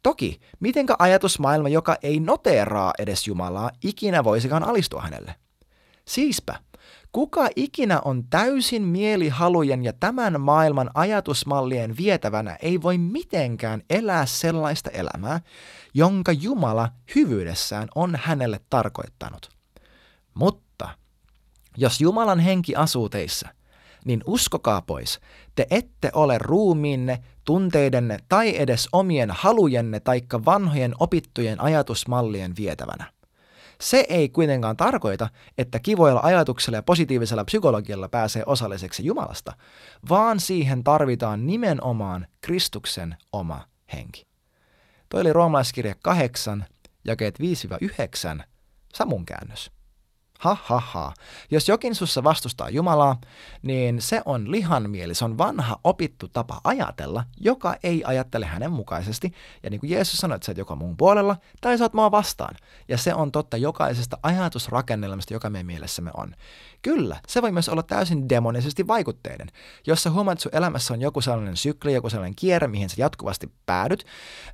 [0.03, 5.35] Toki, mitenkä ajatusmaailma, joka ei noteeraa edes Jumalaa, ikinä voisikaan alistua hänelle?
[6.09, 6.55] Siispä,
[7.13, 14.91] Kuka ikinä on täysin mielihalujen ja tämän maailman ajatusmallien vietävänä ei voi mitenkään elää sellaista
[14.91, 15.41] elämää,
[15.95, 19.51] jonka Jumala hyvyydessään on hänelle tarkoittanut.
[20.35, 20.89] Mutta
[21.77, 23.49] jos Jumalan henki asuu teissä,
[24.05, 25.21] niin uskokaa pois,
[25.55, 33.13] te ette ole ruumiinne, tunteidenne tai edes omien halujenne taikka vanhojen opittujen ajatusmallien vietävänä.
[33.83, 35.29] Se ei kuitenkaan tarkoita,
[35.59, 39.53] että kivoilla ajatuksella ja positiivisella psykologialla pääsee osalliseksi Jumalasta,
[40.09, 44.27] vaan siihen tarvitaan nimenomaan Kristuksen oma henki.
[45.09, 46.65] Toi oli roomalaiskirja 8,
[47.05, 47.39] jakeet
[48.41, 48.43] 5-9,
[48.95, 49.71] Samun käännös.
[50.43, 51.15] Ha, ha, ha.
[51.51, 53.21] Jos jokin sussa vastustaa Jumalaa,
[53.63, 59.33] niin se on lihanmieli, se on vanha opittu tapa ajatella, joka ei ajattele hänen mukaisesti.
[59.63, 62.11] Ja niin kuin Jeesus sanoi, että sä oot joko muun puolella tai sä oot mua
[62.11, 62.55] vastaan.
[62.89, 66.35] Ja se on totta jokaisesta ajatusrakennelmasta, joka meidän mielessämme on.
[66.83, 69.49] Kyllä, se voi myös olla täysin demonisesti vaikutteinen.
[69.87, 72.95] Jos sä huomaat, että sun elämässä on joku sellainen sykli, joku sellainen kierre, mihin sä
[72.99, 74.07] jatkuvasti päädyt,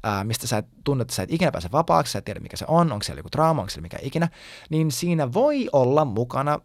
[0.03, 2.64] ää, mistä sä tunnet, että sä et ikinä pääse vapaaksi, sä et tiedä mikä se
[2.68, 4.29] on, onko siellä joku trauma, onko siellä mikä ikinä,
[4.70, 6.61] niin siinä voi olla mukana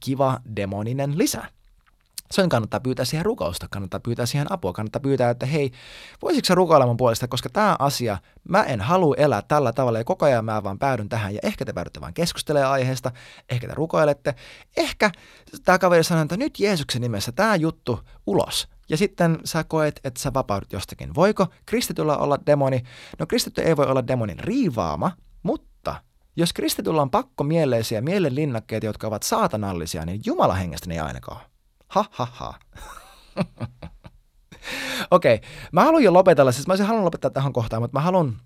[0.00, 1.44] kiva demoninen lisä
[2.30, 5.70] sen kannattaa pyytää siihen rukousta, kannattaa pyytää siihen apua, kannattaa pyytää, että hei,
[6.22, 8.18] voisitko sä rukoilla mun puolesta, koska tämä asia,
[8.48, 11.64] mä en halua elää tällä tavalla ja koko ajan mä vaan päädyn tähän ja ehkä
[11.64, 13.10] te päädytte vaan keskustelemaan aiheesta,
[13.50, 14.34] ehkä te rukoilette,
[14.76, 15.10] ehkä
[15.64, 20.20] tämä kaveri sanoo, että nyt Jeesuksen nimessä tämä juttu ulos, ja sitten sä koet, että
[20.20, 21.14] sä vapaudut jostakin.
[21.14, 22.82] Voiko kristityllä olla demoni?
[23.18, 25.12] No kristitty ei voi olla demonin riivaama,
[25.42, 25.96] mutta
[26.36, 31.53] jos kristityllä on pakko mieleisiä mielenlinnakkeita, jotka ovat saatanallisia, niin Jumala hengestä ne ei ainakaan.
[31.88, 32.54] Ha ha ha.
[35.10, 35.48] Okei, okay.
[35.72, 38.36] mä haluan jo lopetella, siis mä olisin halunnut lopettaa tähän kohtaan, mutta mä haluan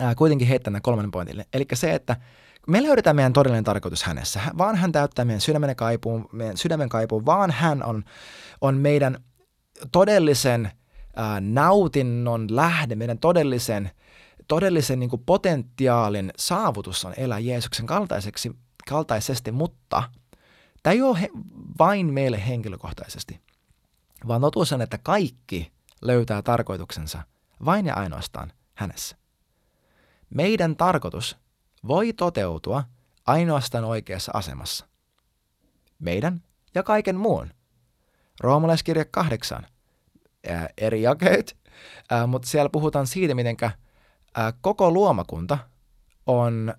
[0.00, 1.46] ää, kuitenkin heittää nämä kolmannen pointille.
[1.52, 2.16] Eli se, että
[2.66, 7.26] me löydetään meidän todellinen tarkoitus hänessä, vaan hän täyttää meidän sydämen kaipuun, meidän sydämen kaipuun,
[7.26, 8.04] vaan hän on,
[8.60, 9.18] on meidän
[9.92, 10.70] todellisen
[11.16, 13.90] ää, nautinnon lähde, meidän todellisen,
[14.48, 18.52] todellisen niin kuin potentiaalin saavutus on elää Jeesuksen kaltaiseksi,
[18.88, 20.02] kaltaisesti, mutta
[20.82, 21.30] tämä ei ole he,
[21.78, 23.40] vain meille henkilökohtaisesti,
[24.28, 25.72] vaan totuus on, että kaikki
[26.02, 27.22] löytää tarkoituksensa
[27.64, 29.16] vain ja ainoastaan hänessä.
[30.30, 31.36] Meidän tarkoitus
[31.88, 32.84] voi toteutua
[33.26, 34.86] ainoastaan oikeassa asemassa.
[35.98, 36.42] Meidän
[36.74, 37.50] ja kaiken muun.
[38.40, 39.66] Roomalaiskirja 8,
[40.48, 41.56] ää, eri jakeet,
[42.26, 43.56] mutta siellä puhutaan siitä, miten
[44.60, 45.58] koko luomakunta
[46.26, 46.74] on,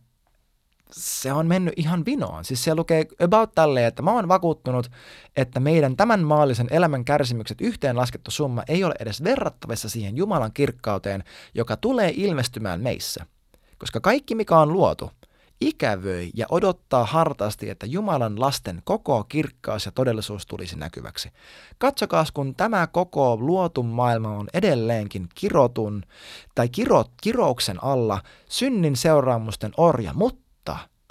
[0.92, 2.46] se on mennyt ihan vinoon.
[2.46, 4.92] Siis siellä lukee about tälleen, että mä oon vakuuttunut,
[5.36, 10.54] että meidän tämän maallisen elämän kärsimykset yhteen laskettu summa ei ole edes verrattavissa siihen Jumalan
[10.54, 11.24] kirkkauteen,
[11.56, 13.26] joka tulee ilmestymään meissä.
[13.78, 15.12] Koska kaikki, mikä on luotu,
[15.62, 21.30] ikävöi ja odottaa hartaasti, että Jumalan lasten koko kirkkaus ja todellisuus tulisi näkyväksi.
[21.78, 26.04] Katsokaa, kun tämä koko luotu maailma on edelleenkin kirotun
[26.56, 30.49] tai kiro, kirouksen alla synnin seuraamusten orja, mutta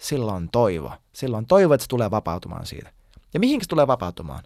[0.00, 0.92] sillä on toivo.
[1.12, 2.92] Sillä on toivo, että se tulee vapautumaan siitä.
[3.34, 4.44] Ja mihin se tulee vapautumaan?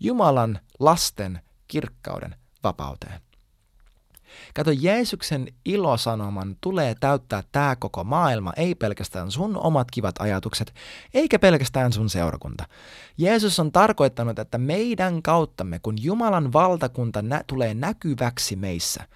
[0.00, 2.34] Jumalan lasten kirkkauden
[2.64, 3.20] vapauteen.
[4.54, 10.74] Kato, Jeesuksen ilosanoman tulee täyttää tämä koko maailma, ei pelkästään sun omat kivat ajatukset,
[11.14, 12.64] eikä pelkästään sun seurakunta.
[13.18, 19.08] Jeesus on tarkoittanut, että meidän kauttamme, kun Jumalan valtakunta nä- tulee näkyväksi meissä,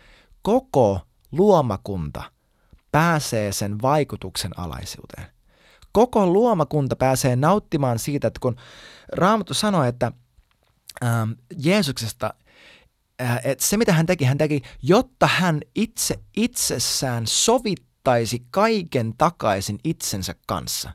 [0.42, 1.00] koko
[1.32, 2.22] luomakunta
[2.92, 5.26] pääsee sen vaikutuksen alaisuuteen.
[5.92, 8.56] Koko luomakunta pääsee nauttimaan siitä, että kun
[9.12, 10.12] Raamattu sanoo, että
[11.04, 12.34] ähm, Jeesuksesta–
[13.22, 19.78] Äh, että se mitä hän teki, hän teki, jotta hän itse itsessään sovittaisi kaiken takaisin
[19.84, 20.90] itsensä kanssa.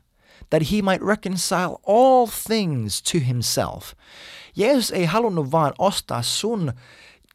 [0.50, 3.92] That he might reconcile all things to himself.
[4.56, 6.72] Jeesus ei halunnut vaan ostaa sun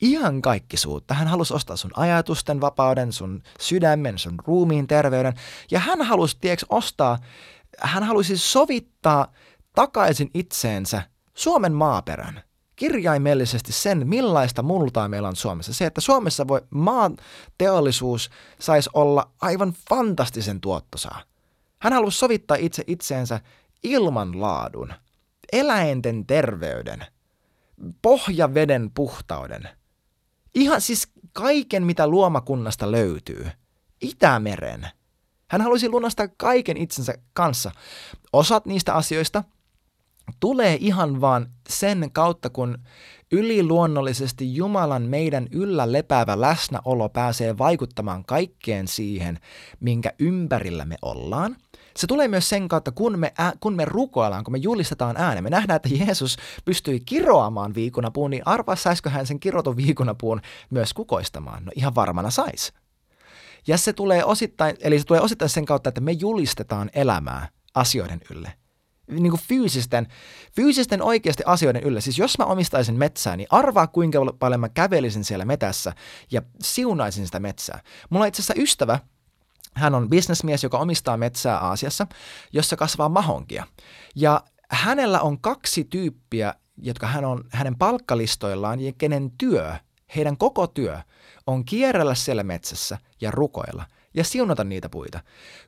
[0.02, 1.14] ihan kaikkisuutta.
[1.14, 5.34] Hän halusi ostaa sun ajatusten vapauden, sun sydämen, sun ruumiin terveyden.
[5.72, 7.18] Ja hän halusi, tiedätkö, ostaa,
[7.80, 9.34] hän halusi sovittaa
[9.76, 11.02] takaisin itseensä
[11.34, 12.44] Suomen maaperän
[12.80, 15.74] kirjaimellisesti sen, millaista multaa meillä on Suomessa.
[15.74, 17.18] Se, että Suomessa voi maan
[17.58, 18.30] teollisuus
[18.60, 21.22] saisi olla aivan fantastisen tuottosaa.
[21.80, 23.40] Hän halusi sovittaa itse itseensä
[23.84, 24.94] ilmanlaadun,
[25.52, 27.06] eläinten terveyden,
[28.02, 29.70] pohjaveden puhtauden.
[30.56, 33.48] Ihan siis kaiken, mitä luomakunnasta löytyy.
[34.02, 34.88] Itämeren.
[35.48, 37.72] Hän halusi lunastaa kaiken itsensä kanssa.
[38.34, 39.44] Osat niistä asioista–
[40.40, 42.78] tulee ihan vaan sen kautta, kun
[43.32, 49.40] yliluonnollisesti Jumalan meidän yllä lepäävä läsnäolo pääsee vaikuttamaan kaikkeen siihen,
[49.80, 51.56] minkä ympärillä me ollaan.
[51.98, 55.44] Se tulee myös sen kautta, kun me, ä, kun me rukoillaan, kun me julistetaan äänen.
[55.44, 60.94] Me nähdään, että Jeesus pystyi kiroamaan viikunapuun, niin arvaa, saisiko hän sen kirotun viikunapuun myös
[60.94, 61.66] kukoistamaan?
[61.66, 62.74] No ihan varmana sais.
[63.68, 68.22] Ja se tulee osittain, eli se tulee osittain sen kautta, että me julistetaan elämää asioiden
[68.32, 68.54] ylle
[69.10, 70.08] niin kuin fyysisten,
[70.56, 72.02] fyysisten oikeasti asioiden yllä.
[72.02, 75.94] Siis jos mä omistaisin metsää, niin arvaa kuinka paljon mä kävelisin siellä metässä
[76.32, 77.82] ja siunaisin sitä metsää.
[78.10, 79.00] Mulla on itse asiassa ystävä,
[79.74, 82.08] hän on bisnesmies, joka omistaa metsää Aasiassa,
[82.54, 83.68] jossa kasvaa mahonkia.
[84.16, 89.76] Ja hänellä on kaksi tyyppiä, jotka hän on hänen palkkalistoillaan ja kenen työ,
[90.16, 91.00] heidän koko työ,
[91.48, 95.20] on kierrellä siellä metsässä ja rukoilla ja siunata niitä puita.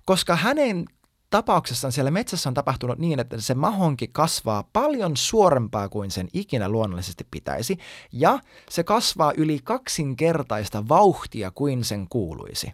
[0.06, 0.86] Koska hänen
[1.32, 6.70] tapauksessaan siellä metsässä on tapahtunut niin, että se mahonki kasvaa paljon suorempaa kuin sen ikinä
[6.70, 7.78] luonnollisesti pitäisi,
[8.12, 12.72] ja se kasvaa yli kaksinkertaista vauhtia kuin sen kuuluisi.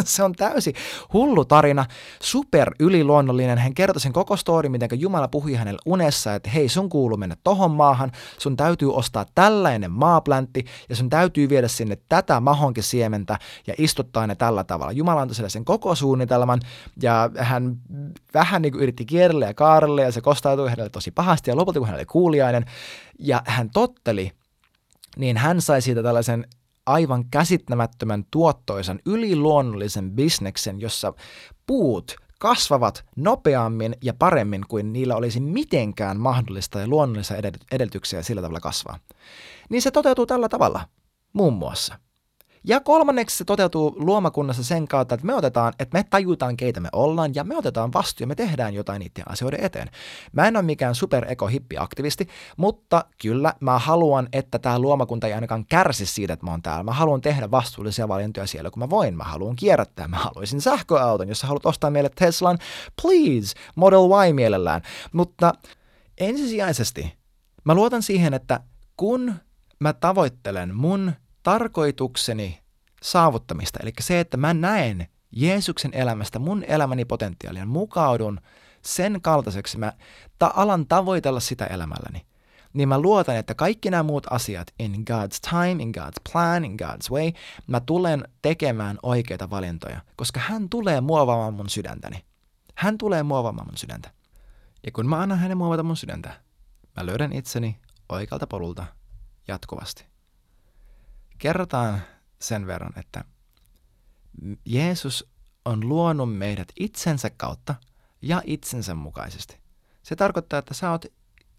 [0.04, 0.72] se on täysi
[1.12, 1.86] hullu tarina,
[2.22, 3.58] super yliluonnollinen.
[3.58, 7.36] Hän kertoi sen koko story, miten Jumala puhui hänelle unessa, että hei, sun kuuluu mennä
[7.44, 13.74] tohon maahan, sun täytyy ostaa tällainen maapläntti ja sun täytyy viedä sinne tätä mahonkisiementä ja
[13.78, 14.92] istuttaa ne tällä tavalla.
[14.92, 16.60] Jumala antoi sille sen koko suunnitelman
[17.02, 17.76] ja hän
[18.34, 21.78] vähän niin kuin yritti kierrellä ja kaarelle ja se kostautui hänelle tosi pahasti ja lopulta
[21.78, 22.64] kun hän oli kuulijainen
[23.18, 24.32] ja hän totteli,
[25.16, 26.46] niin hän sai siitä tällaisen
[26.86, 31.12] aivan käsittämättömän tuottoisan yliluonnollisen bisneksen, jossa
[31.66, 37.36] puut kasvavat nopeammin ja paremmin kuin niillä olisi mitenkään mahdollista ja luonnollisia
[37.72, 38.98] edellytyksiä sillä tavalla kasvaa.
[39.70, 40.88] Niin se toteutuu tällä tavalla,
[41.32, 41.98] muun muassa.
[42.68, 46.88] Ja kolmanneksi se toteutuu luomakunnassa sen kautta, että me otetaan, että me tajutaan, keitä me
[46.92, 49.90] ollaan, ja me otetaan vastuu ja me tehdään jotain niiden asioiden eteen.
[50.32, 55.32] Mä en ole mikään super eko aktivisti mutta kyllä mä haluan, että tämä luomakunta ei
[55.32, 56.82] ainakaan kärsi siitä, että mä oon täällä.
[56.82, 59.16] Mä haluan tehdä vastuullisia valintoja siellä, kun mä voin.
[59.16, 60.08] Mä haluan kierrättää.
[60.08, 62.58] Mä haluaisin sähköauton, jos sä haluat ostaa meille Teslan,
[63.02, 64.82] please, Model Y mielellään.
[65.12, 65.52] Mutta
[66.18, 67.14] ensisijaisesti
[67.64, 68.60] mä luotan siihen, että
[68.96, 69.34] kun
[69.80, 71.12] mä tavoittelen mun
[71.46, 72.60] tarkoitukseni
[73.02, 78.40] saavuttamista, eli se, että mä näen Jeesuksen elämästä mun elämäni potentiaalien, mukaudun
[78.82, 79.92] sen kaltaiseksi, mä
[80.38, 82.26] ta- alan tavoitella sitä elämälläni,
[82.72, 86.76] niin mä luotan, että kaikki nämä muut asiat in God's time, in God's plan, in
[86.82, 87.32] God's way,
[87.66, 92.24] mä tulen tekemään oikeita valintoja, koska hän tulee muovaamaan mun sydäntäni.
[92.74, 94.10] Hän tulee muovaamaan mun sydäntä.
[94.86, 96.40] Ja kun mä annan hänen muovata mun sydäntä,
[96.96, 97.78] mä löydän itseni
[98.08, 98.86] oikealta polulta
[99.48, 100.15] jatkuvasti
[101.38, 102.00] kerrotaan
[102.38, 103.24] sen verran, että
[104.64, 105.30] Jeesus
[105.64, 107.74] on luonut meidät itsensä kautta
[108.22, 109.58] ja itsensä mukaisesti.
[110.02, 111.04] Se tarkoittaa, että sä oot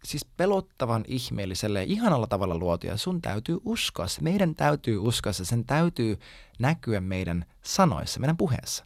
[0.04, 4.22] siis pelottavan ihmeelliselle ja ihanalla tavalla luotu ja sun täytyy uskoa se.
[4.22, 5.46] Meidän täytyy uskoa se.
[5.46, 6.20] Sen täytyy
[6.60, 8.86] näkyä meidän sanoissa, meidän puheessa.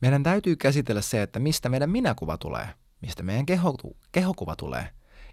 [0.00, 2.68] Meidän täytyy käsitellä se, että mistä meidän minäkuva tulee,
[3.00, 3.76] mistä meidän keho,
[4.12, 4.88] kehokuva tulee.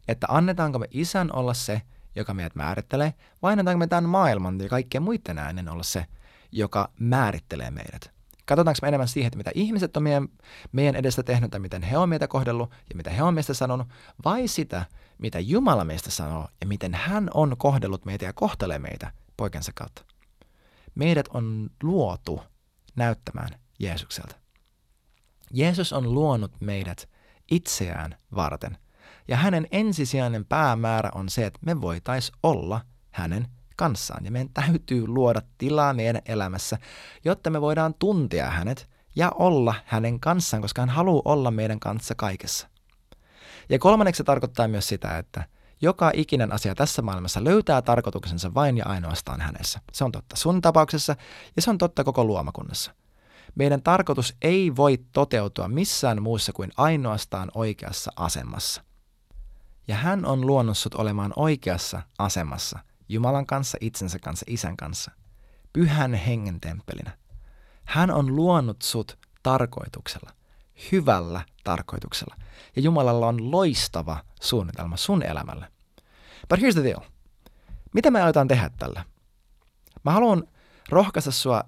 [0.07, 1.81] Että annetaanko me isän olla se,
[2.15, 6.05] joka meidät määrittelee, vai annetaanko me tämän maailman ja kaikkien muiden äänen olla se,
[6.51, 8.11] joka määrittelee meidät?
[8.45, 10.27] Katsotaanko me enemmän siihen, että mitä ihmiset on meidän,
[10.71, 13.87] meidän edestä tehnyt tai miten he on meitä kohdellut ja mitä he on meistä sanonut,
[14.25, 14.85] vai sitä,
[15.17, 20.05] mitä Jumala meistä sanoo ja miten hän on kohdellut meitä ja kohtelee meitä poikensa kautta.
[20.95, 22.41] Meidät on luotu
[22.95, 23.49] näyttämään
[23.79, 24.35] Jeesukselta.
[25.53, 27.09] Jeesus on luonut meidät
[27.51, 28.77] itseään varten–
[29.27, 34.25] ja hänen ensisijainen päämäärä on se, että me voitaisiin olla hänen kanssaan.
[34.25, 36.77] Ja meidän täytyy luoda tilaa meidän elämässä,
[37.25, 42.15] jotta me voidaan tuntea hänet ja olla hänen kanssaan, koska hän haluaa olla meidän kanssa
[42.15, 42.67] kaikessa.
[43.69, 45.45] Ja kolmanneksi se tarkoittaa myös sitä, että
[45.81, 49.79] joka ikinen asia tässä maailmassa löytää tarkoituksensa vain ja ainoastaan hänessä.
[49.93, 51.15] Se on totta sun tapauksessa
[51.55, 52.91] ja se on totta koko luomakunnassa.
[53.55, 58.83] Meidän tarkoitus ei voi toteutua missään muussa kuin ainoastaan oikeassa asemassa.
[59.87, 62.79] Ja hän on luonut sut olemaan oikeassa asemassa
[63.09, 65.11] Jumalan kanssa, itsensä kanssa, isän kanssa,
[65.73, 67.17] pyhän hengen temppelinä.
[67.85, 70.29] Hän on luonut sut tarkoituksella,
[70.91, 72.35] hyvällä tarkoituksella.
[72.75, 75.71] Ja Jumalalla on loistava suunnitelma sun elämälle.
[76.49, 77.01] But here's the deal.
[77.93, 79.05] Mitä me aletaan tehdä tällä?
[80.03, 80.43] Mä haluan
[80.89, 81.63] rohkaista sua,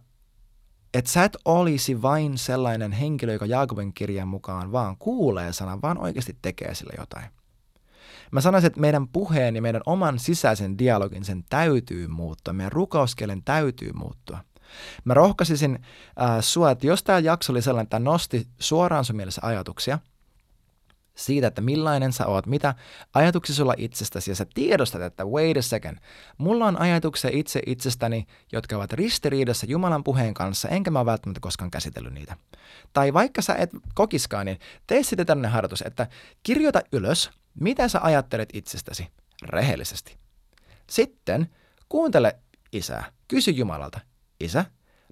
[0.93, 5.97] että sä et olisi vain sellainen henkilö, joka Jaakobin kirjan mukaan vaan kuulee sanan, vaan
[5.97, 7.25] oikeasti tekee sille jotain.
[8.33, 13.43] Mä sanoisin, että meidän puheen ja meidän oman sisäisen dialogin sen täytyy muuttua, meidän rukouskelen
[13.43, 14.39] täytyy muuttua.
[15.05, 15.79] Mä rohkaisisin
[16.21, 19.99] äh, sua, että jos tämä jakso oli sellainen, että nosti suoraan sun mielessä ajatuksia
[21.15, 22.75] siitä, että millainen sä oot, mitä
[23.13, 25.97] ajatuksia sulla itsestäsi, ja sä tiedostat, että wait a second,
[26.37, 31.71] mulla on ajatuksia itse itsestäni, jotka ovat ristiriidassa Jumalan puheen kanssa, enkä mä välttämättä koskaan
[31.71, 32.37] käsitellyt niitä.
[32.93, 36.07] Tai vaikka sä et kokiskaan, niin tee sitten tämmöinen harjoitus, että
[36.43, 39.07] kirjoita ylös mitä sä ajattelet itsestäsi
[39.43, 40.17] rehellisesti?
[40.89, 41.49] Sitten
[41.89, 42.39] kuuntele
[42.71, 43.11] isää.
[43.27, 43.99] Kysy Jumalalta,
[44.39, 44.65] isä,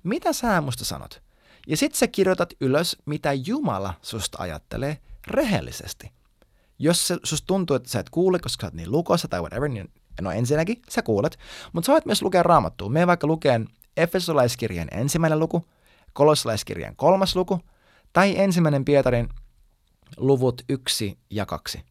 [0.04, 1.22] mitä sä musta sanot?
[1.68, 6.12] Ja sitten sä kirjoitat ylös, mitä Jumala susta ajattelee rehellisesti.
[6.80, 9.70] Jos se, susta tuntuu, että sä et kuule, koska sä oot niin lukossa tai whatever,
[9.70, 11.40] niin no ensinnäkin sä kuulet,
[11.74, 12.90] mutta sä voit myös lukea raamattua.
[12.90, 13.68] Me vaikka lukeen
[13.98, 15.66] Efesolaiskirjan ensimmäinen luku,
[16.14, 17.60] Kolossalaiskirjan kolmas luku
[18.14, 19.30] tai ensimmäinen Pietarin
[20.18, 21.91] luvut yksi ja kaksi.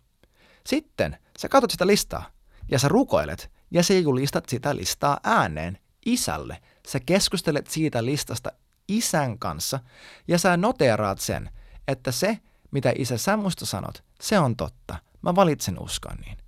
[0.66, 2.30] Sitten sä katsot sitä listaa
[2.70, 6.62] ja sä rukoilet ja sä julistat sitä listaa ääneen isälle.
[6.88, 8.52] Sä keskustelet siitä listasta
[8.88, 9.80] isän kanssa
[10.28, 11.50] ja sä noteeraat sen,
[11.88, 12.38] että se,
[12.70, 14.96] mitä isä sä musta sanot, se on totta.
[15.22, 16.38] Mä valitsen uskoa niin.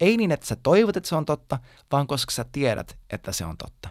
[0.00, 1.58] Ei niin, että sä toivot, että se on totta,
[1.92, 3.88] vaan koska sä tiedät, että se on totta.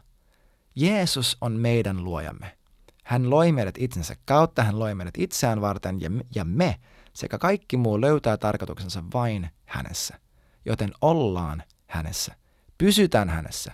[0.75, 2.57] Jeesus on meidän luojamme.
[3.03, 6.79] Hän loi meidät itsensä kautta, hän loi meidät itseään varten ja, ja me
[7.13, 10.19] sekä kaikki muu löytää tarkoituksensa vain hänessä.
[10.65, 12.35] Joten ollaan hänessä,
[12.77, 13.71] pysytään hänessä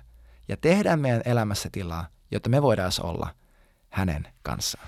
[0.47, 3.35] ja tehdään meidän elämässä tilaa, jotta me voidaan olla
[3.89, 4.87] hänen kanssaan.